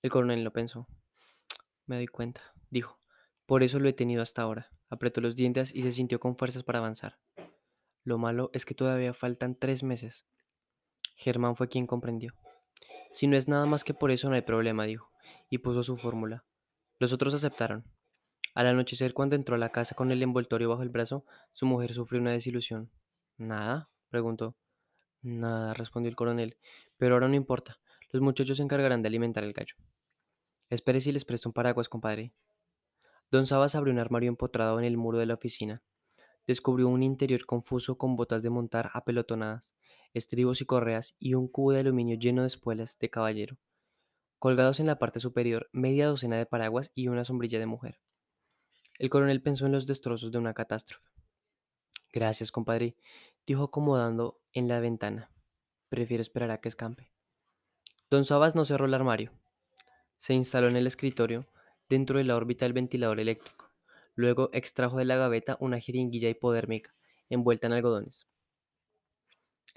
El 0.00 0.10
coronel 0.10 0.44
lo 0.44 0.52
pensó. 0.52 0.86
Me 1.86 1.96
doy 1.96 2.06
cuenta, 2.06 2.40
dijo. 2.70 3.00
Por 3.46 3.64
eso 3.64 3.80
lo 3.80 3.88
he 3.88 3.94
tenido 3.94 4.22
hasta 4.22 4.42
ahora. 4.42 4.70
Apretó 4.90 5.20
los 5.20 5.34
dientes 5.34 5.74
y 5.74 5.82
se 5.82 5.90
sintió 5.90 6.20
con 6.20 6.36
fuerzas 6.36 6.62
para 6.62 6.78
avanzar. 6.78 7.18
Lo 8.04 8.16
malo 8.16 8.50
es 8.52 8.64
que 8.64 8.76
todavía 8.76 9.12
faltan 9.12 9.56
tres 9.56 9.82
meses. 9.82 10.24
Germán 11.16 11.56
fue 11.56 11.68
quien 11.68 11.88
comprendió. 11.88 12.32
Si 13.16 13.26
no 13.26 13.34
es 13.38 13.48
nada 13.48 13.64
más 13.64 13.82
que 13.82 13.94
por 13.94 14.10
eso 14.10 14.28
no 14.28 14.34
hay 14.34 14.42
problema, 14.42 14.84
dijo, 14.84 15.10
y 15.48 15.56
puso 15.56 15.82
su 15.82 15.96
fórmula. 15.96 16.44
Los 16.98 17.14
otros 17.14 17.32
aceptaron. 17.32 17.90
Al 18.54 18.66
anochecer, 18.66 19.14
cuando 19.14 19.36
entró 19.36 19.54
a 19.54 19.58
la 19.58 19.70
casa 19.70 19.94
con 19.94 20.12
el 20.12 20.22
envoltorio 20.22 20.68
bajo 20.68 20.82
el 20.82 20.90
brazo, 20.90 21.24
su 21.54 21.64
mujer 21.64 21.94
sufrió 21.94 22.20
una 22.20 22.32
desilusión. 22.32 22.90
¿Nada? 23.38 23.88
preguntó. 24.10 24.54
Nada, 25.22 25.72
respondió 25.72 26.10
el 26.10 26.14
coronel. 26.14 26.58
Pero 26.98 27.14
ahora 27.14 27.26
no 27.26 27.36
importa. 27.36 27.80
Los 28.10 28.20
muchachos 28.20 28.58
se 28.58 28.62
encargarán 28.62 29.00
de 29.00 29.08
alimentar 29.08 29.44
el 29.44 29.54
gallo. 29.54 29.76
Espere 30.68 31.00
si 31.00 31.10
les 31.10 31.24
presto 31.24 31.48
un 31.48 31.54
paraguas, 31.54 31.88
compadre. 31.88 32.34
Don 33.30 33.46
Sabas 33.46 33.76
abrió 33.76 33.94
un 33.94 33.98
armario 33.98 34.28
empotrado 34.28 34.78
en 34.78 34.84
el 34.84 34.98
muro 34.98 35.16
de 35.16 35.24
la 35.24 35.32
oficina 35.32 35.82
descubrió 36.46 36.88
un 36.88 37.02
interior 37.02 37.44
confuso 37.44 37.98
con 37.98 38.16
botas 38.16 38.42
de 38.42 38.50
montar 38.50 38.90
apelotonadas, 38.94 39.74
estribos 40.14 40.60
y 40.60 40.66
correas 40.66 41.14
y 41.18 41.34
un 41.34 41.48
cubo 41.48 41.72
de 41.72 41.80
aluminio 41.80 42.16
lleno 42.16 42.42
de 42.42 42.48
espuelas 42.48 42.98
de 42.98 43.10
caballero. 43.10 43.58
Colgados 44.38 44.80
en 44.80 44.86
la 44.86 44.98
parte 44.98 45.20
superior, 45.20 45.68
media 45.72 46.06
docena 46.06 46.36
de 46.36 46.46
paraguas 46.46 46.92
y 46.94 47.08
una 47.08 47.24
sombrilla 47.24 47.58
de 47.58 47.66
mujer. 47.66 48.00
El 48.98 49.10
coronel 49.10 49.42
pensó 49.42 49.66
en 49.66 49.72
los 49.72 49.86
destrozos 49.86 50.32
de 50.32 50.38
una 50.38 50.54
catástrofe. 50.54 51.10
Gracias, 52.12 52.50
compadre, 52.50 52.96
dijo 53.46 53.64
acomodando 53.64 54.40
en 54.52 54.68
la 54.68 54.80
ventana. 54.80 55.30
Prefiero 55.88 56.22
esperar 56.22 56.50
a 56.50 56.60
que 56.60 56.68
escampe. 56.68 57.12
Don 58.10 58.24
Sabas 58.24 58.54
no 58.54 58.64
cerró 58.64 58.86
el 58.86 58.94
armario. 58.94 59.32
Se 60.16 60.32
instaló 60.32 60.68
en 60.68 60.76
el 60.76 60.86
escritorio, 60.86 61.46
dentro 61.88 62.18
de 62.18 62.24
la 62.24 62.36
órbita 62.36 62.64
del 62.64 62.72
ventilador 62.72 63.20
eléctrico. 63.20 63.70
Luego 64.14 64.48
extrajo 64.52 64.96
de 64.96 65.04
la 65.04 65.16
gaveta 65.16 65.56
una 65.60 65.78
jeringuilla 65.78 66.28
hipodérmica, 66.28 66.94
envuelta 67.28 67.66
en 67.66 67.74
algodones. 67.74 68.26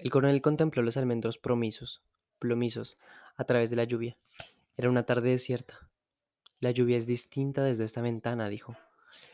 El 0.02 0.10
coronel 0.10 0.40
contempló 0.40 0.82
los 0.82 0.96
almendros 0.96 1.36
promisos, 1.36 2.02
plomizos, 2.38 2.96
a 3.36 3.44
través 3.44 3.68
de 3.68 3.76
la 3.76 3.84
lluvia. 3.84 4.16
Era 4.78 4.88
una 4.88 5.02
tarde 5.02 5.28
desierta. 5.28 5.90
La 6.58 6.70
lluvia 6.70 6.96
es 6.96 7.06
distinta 7.06 7.62
desde 7.64 7.84
esta 7.84 8.00
ventana, 8.00 8.48
dijo. 8.48 8.78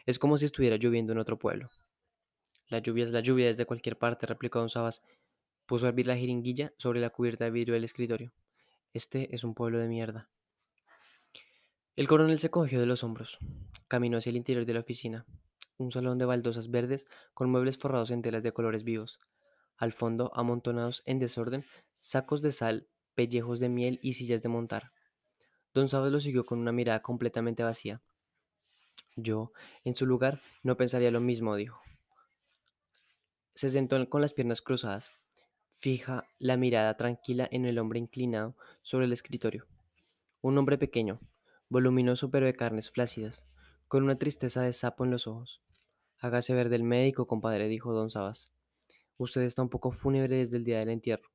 Es 0.07 0.19
como 0.19 0.39
si 0.39 0.45
estuviera 0.45 0.75
lloviendo 0.75 1.13
en 1.13 1.21
otro 1.21 1.39
pueblo. 1.39 1.71
La 2.69 2.81
lluvia 2.81 3.05
es 3.05 3.13
la 3.13 3.21
lluvia 3.21 3.47
desde 3.47 3.65
cualquier 3.65 3.97
parte, 3.97 4.27
replicó 4.27 4.59
don 4.59 4.69
Sabas. 4.69 5.05
Puso 5.67 5.87
a 5.87 5.91
hervir 5.91 6.09
la 6.09 6.17
jeringuilla 6.17 6.73
sobre 6.79 6.99
la 6.99 7.11
cubierta 7.11 7.45
de 7.45 7.53
vidrio 7.53 7.75
del 7.75 7.85
escritorio. 7.85 8.33
Este 8.93 9.33
es 9.37 9.45
un 9.45 9.55
pueblo 9.55 9.79
de 9.79 9.87
mierda. 9.87 10.29
El 11.95 12.09
coronel 12.09 12.41
se 12.41 12.51
cogió 12.51 12.81
de 12.81 12.87
los 12.87 13.05
hombros. 13.05 13.39
Caminó 13.87 14.19
hacia 14.19 14.31
el 14.31 14.37
interior 14.37 14.67
de 14.67 14.75
la 14.75 14.81
oficina. 14.81 15.27
Un 15.77 15.93
salón 15.93 16.19
de 16.19 16.25
baldosas 16.25 16.73
verdes 16.73 17.07
con 17.35 17.51
muebles 17.51 17.79
forrados 17.79 18.11
en 18.11 18.23
telas 18.23 18.43
de 18.43 18.53
colores 18.53 18.83
vivos. 18.83 19.21
Al 19.77 19.93
fondo, 19.93 20.31
amontonados 20.35 21.03
en 21.07 21.19
desorden, 21.19 21.65
sacos 21.99 22.43
de 22.43 22.53
sal, 22.53 22.89
pellejos 23.15 23.61
de 23.61 23.69
miel 23.69 23.99
y 24.03 24.15
sillas 24.15 24.43
de 24.43 24.49
montar. 24.49 24.93
Don 25.75 25.89
Sabas 25.89 26.12
lo 26.12 26.21
siguió 26.21 26.47
con 26.47 26.59
una 26.59 26.73
mirada 26.73 27.03
completamente 27.03 27.62
vacía. 27.62 28.03
Yo, 29.17 29.53
en 29.85 29.95
su 29.95 30.07
lugar, 30.07 30.41
no 30.62 30.77
pensaría 30.77 31.11
lo 31.11 31.21
mismo, 31.21 31.57
dijo. 31.57 31.81
Se 33.55 33.71
sentó 33.71 34.09
con 34.09 34.21
las 34.21 34.35
piernas 34.35 34.61
cruzadas, 34.61 35.11
fija 35.69 36.29
la 36.39 36.57
mirada 36.57 36.97
tranquila 36.97 37.49
en 37.51 37.65
el 37.65 37.79
hombre 37.79 37.99
inclinado 37.99 38.57
sobre 38.83 39.07
el 39.07 39.12
escritorio. 39.12 39.67
Un 40.43 40.59
hombre 40.59 40.79
pequeño, 40.79 41.21
voluminoso 41.69 42.31
pero 42.31 42.47
de 42.47 42.55
carnes 42.55 42.91
flácidas, 42.91 43.47
con 43.89 44.05
una 44.05 44.19
tristeza 44.19 44.62
de 44.62 44.73
sapo 44.73 45.05
en 45.05 45.11
los 45.11 45.27
ojos. 45.27 45.62
Hágase 46.19 46.55
ver 46.55 46.69
del 46.69 46.83
médico, 46.83 47.27
compadre, 47.27 47.69
dijo 47.69 47.93
don 47.93 48.11
Sabas. 48.11 48.56
Usted 49.19 49.43
está 49.43 49.63
un 49.63 49.71
poco 49.71 49.91
fúnebre 49.91 50.37
desde 50.37 50.59
el 50.59 50.65
día 50.65 50.79
del 50.79 50.91
entierro. 50.91 51.31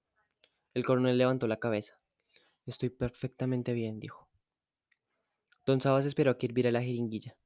El 0.73 0.85
coronel 0.85 1.17
levantó 1.17 1.47
la 1.47 1.59
cabeza. 1.59 1.99
Estoy 2.65 2.89
perfectamente 2.89 3.73
bien, 3.73 3.99
dijo. 3.99 4.29
Don 5.65 5.81
Sabas 5.81 6.05
esperó 6.05 6.31
a 6.31 6.37
que 6.37 6.45
hirviera 6.45 6.71
la 6.71 6.81
jeringuilla. 6.81 7.37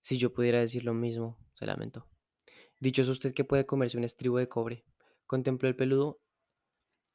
Si 0.00 0.18
yo 0.18 0.32
pudiera 0.32 0.60
decir 0.60 0.84
lo 0.84 0.94
mismo, 0.94 1.38
se 1.52 1.66
lamentó. 1.66 2.08
Dichoso 2.80 3.12
usted 3.12 3.34
que 3.34 3.44
puede 3.44 3.66
comerse 3.66 3.98
un 3.98 4.04
estribo 4.04 4.38
de 4.38 4.48
cobre. 4.48 4.84
Contempló 5.26 5.68
el 5.68 5.76
peludo 5.76 6.20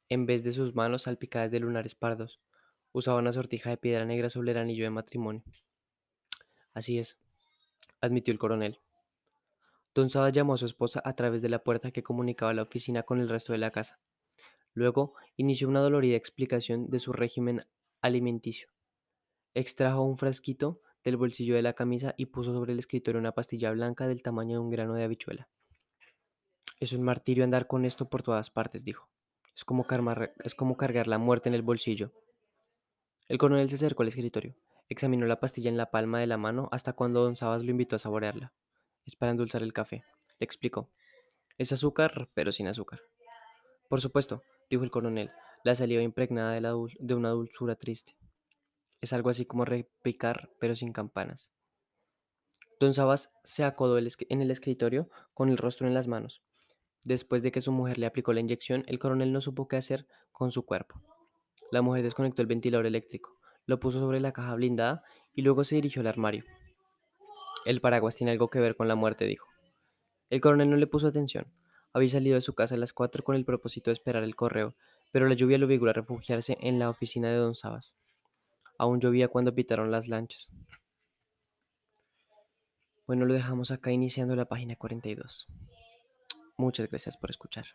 en 0.08 0.24
vez 0.24 0.42
de 0.42 0.52
sus 0.52 0.74
manos 0.74 1.02
salpicadas 1.02 1.50
de 1.50 1.60
lunares 1.60 1.94
pardos. 1.94 2.40
Usaba 2.92 3.18
una 3.18 3.32
sortija 3.32 3.70
de 3.70 3.76
piedra 3.76 4.04
negra 4.04 4.30
sobre 4.30 4.52
el 4.52 4.58
anillo 4.58 4.84
de 4.84 4.90
matrimonio. 4.90 5.42
Así 6.72 6.98
es, 6.98 7.18
admitió 8.00 8.32
el 8.32 8.38
coronel. 8.38 8.80
Don 9.98 10.10
Sabas 10.10 10.32
llamó 10.32 10.54
a 10.54 10.58
su 10.58 10.66
esposa 10.66 11.02
a 11.04 11.16
través 11.16 11.42
de 11.42 11.48
la 11.48 11.64
puerta 11.64 11.90
que 11.90 12.04
comunicaba 12.04 12.54
la 12.54 12.62
oficina 12.62 13.02
con 13.02 13.18
el 13.18 13.28
resto 13.28 13.52
de 13.52 13.58
la 13.58 13.72
casa. 13.72 13.98
Luego 14.72 15.14
inició 15.36 15.68
una 15.68 15.80
dolorida 15.80 16.16
explicación 16.16 16.88
de 16.88 17.00
su 17.00 17.12
régimen 17.12 17.66
alimenticio. 18.00 18.68
Extrajo 19.54 20.02
un 20.02 20.16
frasquito 20.16 20.82
del 21.02 21.16
bolsillo 21.16 21.56
de 21.56 21.62
la 21.62 21.72
camisa 21.72 22.14
y 22.16 22.26
puso 22.26 22.52
sobre 22.52 22.74
el 22.74 22.78
escritorio 22.78 23.18
una 23.18 23.32
pastilla 23.32 23.72
blanca 23.72 24.06
del 24.06 24.22
tamaño 24.22 24.52
de 24.52 24.58
un 24.60 24.70
grano 24.70 24.94
de 24.94 25.02
habichuela. 25.02 25.48
Es 26.78 26.92
un 26.92 27.02
martirio 27.02 27.42
andar 27.42 27.66
con 27.66 27.84
esto 27.84 28.08
por 28.08 28.22
todas 28.22 28.50
partes, 28.50 28.84
dijo. 28.84 29.08
Es 29.56 29.64
como, 29.64 29.84
es 30.44 30.54
como 30.54 30.76
cargar 30.76 31.08
la 31.08 31.18
muerte 31.18 31.48
en 31.48 31.56
el 31.56 31.62
bolsillo. 31.62 32.12
El 33.26 33.38
coronel 33.38 33.68
se 33.68 33.74
acercó 33.74 34.04
al 34.04 34.10
escritorio, 34.10 34.54
examinó 34.88 35.26
la 35.26 35.40
pastilla 35.40 35.70
en 35.70 35.76
la 35.76 35.90
palma 35.90 36.20
de 36.20 36.28
la 36.28 36.36
mano 36.36 36.68
hasta 36.70 36.92
cuando 36.92 37.24
don 37.24 37.34
Sabas 37.34 37.64
lo 37.64 37.72
invitó 37.72 37.96
a 37.96 37.98
saborearla. 37.98 38.52
Es 39.08 39.16
para 39.16 39.30
endulzar 39.30 39.62
el 39.62 39.72
café, 39.72 40.04
le 40.38 40.44
explicó. 40.44 40.90
Es 41.56 41.72
azúcar, 41.72 42.28
pero 42.34 42.52
sin 42.52 42.68
azúcar. 42.68 43.00
Por 43.88 44.02
supuesto, 44.02 44.42
dijo 44.68 44.84
el 44.84 44.90
coronel, 44.90 45.30
la 45.64 45.74
saliva 45.74 46.02
impregnada 46.02 46.52
de, 46.52 46.60
de 46.98 47.14
una 47.14 47.30
dulzura 47.30 47.74
triste. 47.74 48.18
Es 49.00 49.14
algo 49.14 49.30
así 49.30 49.46
como 49.46 49.64
repicar, 49.64 50.50
pero 50.60 50.76
sin 50.76 50.92
campanas. 50.92 51.54
Don 52.78 52.92
Sabas 52.92 53.32
se 53.44 53.64
acodó 53.64 53.96
en 53.96 54.42
el 54.42 54.50
escritorio 54.50 55.08
con 55.32 55.48
el 55.48 55.56
rostro 55.56 55.88
en 55.88 55.94
las 55.94 56.06
manos. 56.06 56.42
Después 57.02 57.42
de 57.42 57.50
que 57.50 57.62
su 57.62 57.72
mujer 57.72 57.96
le 57.96 58.04
aplicó 58.04 58.34
la 58.34 58.40
inyección, 58.40 58.84
el 58.88 58.98
coronel 58.98 59.32
no 59.32 59.40
supo 59.40 59.68
qué 59.68 59.76
hacer 59.76 60.06
con 60.32 60.50
su 60.50 60.66
cuerpo. 60.66 61.00
La 61.70 61.80
mujer 61.80 62.02
desconectó 62.02 62.42
el 62.42 62.48
ventilador 62.48 62.84
eléctrico, 62.84 63.38
lo 63.64 63.80
puso 63.80 64.00
sobre 64.00 64.20
la 64.20 64.32
caja 64.32 64.54
blindada 64.54 65.02
y 65.32 65.40
luego 65.40 65.64
se 65.64 65.76
dirigió 65.76 66.02
al 66.02 66.08
armario. 66.08 66.44
El 67.68 67.82
paraguas 67.82 68.14
tiene 68.14 68.30
algo 68.30 68.48
que 68.48 68.60
ver 68.60 68.76
con 68.76 68.88
la 68.88 68.94
muerte, 68.94 69.26
dijo. 69.26 69.46
El 70.30 70.40
coronel 70.40 70.70
no 70.70 70.76
le 70.78 70.86
puso 70.86 71.06
atención. 71.06 71.52
Había 71.92 72.08
salido 72.08 72.36
de 72.36 72.40
su 72.40 72.54
casa 72.54 72.76
a 72.76 72.78
las 72.78 72.94
cuatro 72.94 73.22
con 73.22 73.36
el 73.36 73.44
propósito 73.44 73.90
de 73.90 73.92
esperar 73.92 74.24
el 74.24 74.36
correo, 74.36 74.74
pero 75.12 75.28
la 75.28 75.34
lluvia 75.34 75.58
lo 75.58 75.66
obligó 75.66 75.86
a 75.86 75.92
refugiarse 75.92 76.56
en 76.62 76.78
la 76.78 76.88
oficina 76.88 77.28
de 77.28 77.36
don 77.36 77.54
Sabas. 77.54 77.94
Aún 78.78 79.00
llovía 79.00 79.28
cuando 79.28 79.54
pitaron 79.54 79.90
las 79.90 80.08
lanchas. 80.08 80.48
Bueno, 83.06 83.26
lo 83.26 83.34
dejamos 83.34 83.70
acá 83.70 83.92
iniciando 83.92 84.34
la 84.34 84.46
página 84.46 84.74
42. 84.74 85.46
Muchas 86.56 86.88
gracias 86.88 87.18
por 87.18 87.28
escuchar. 87.28 87.66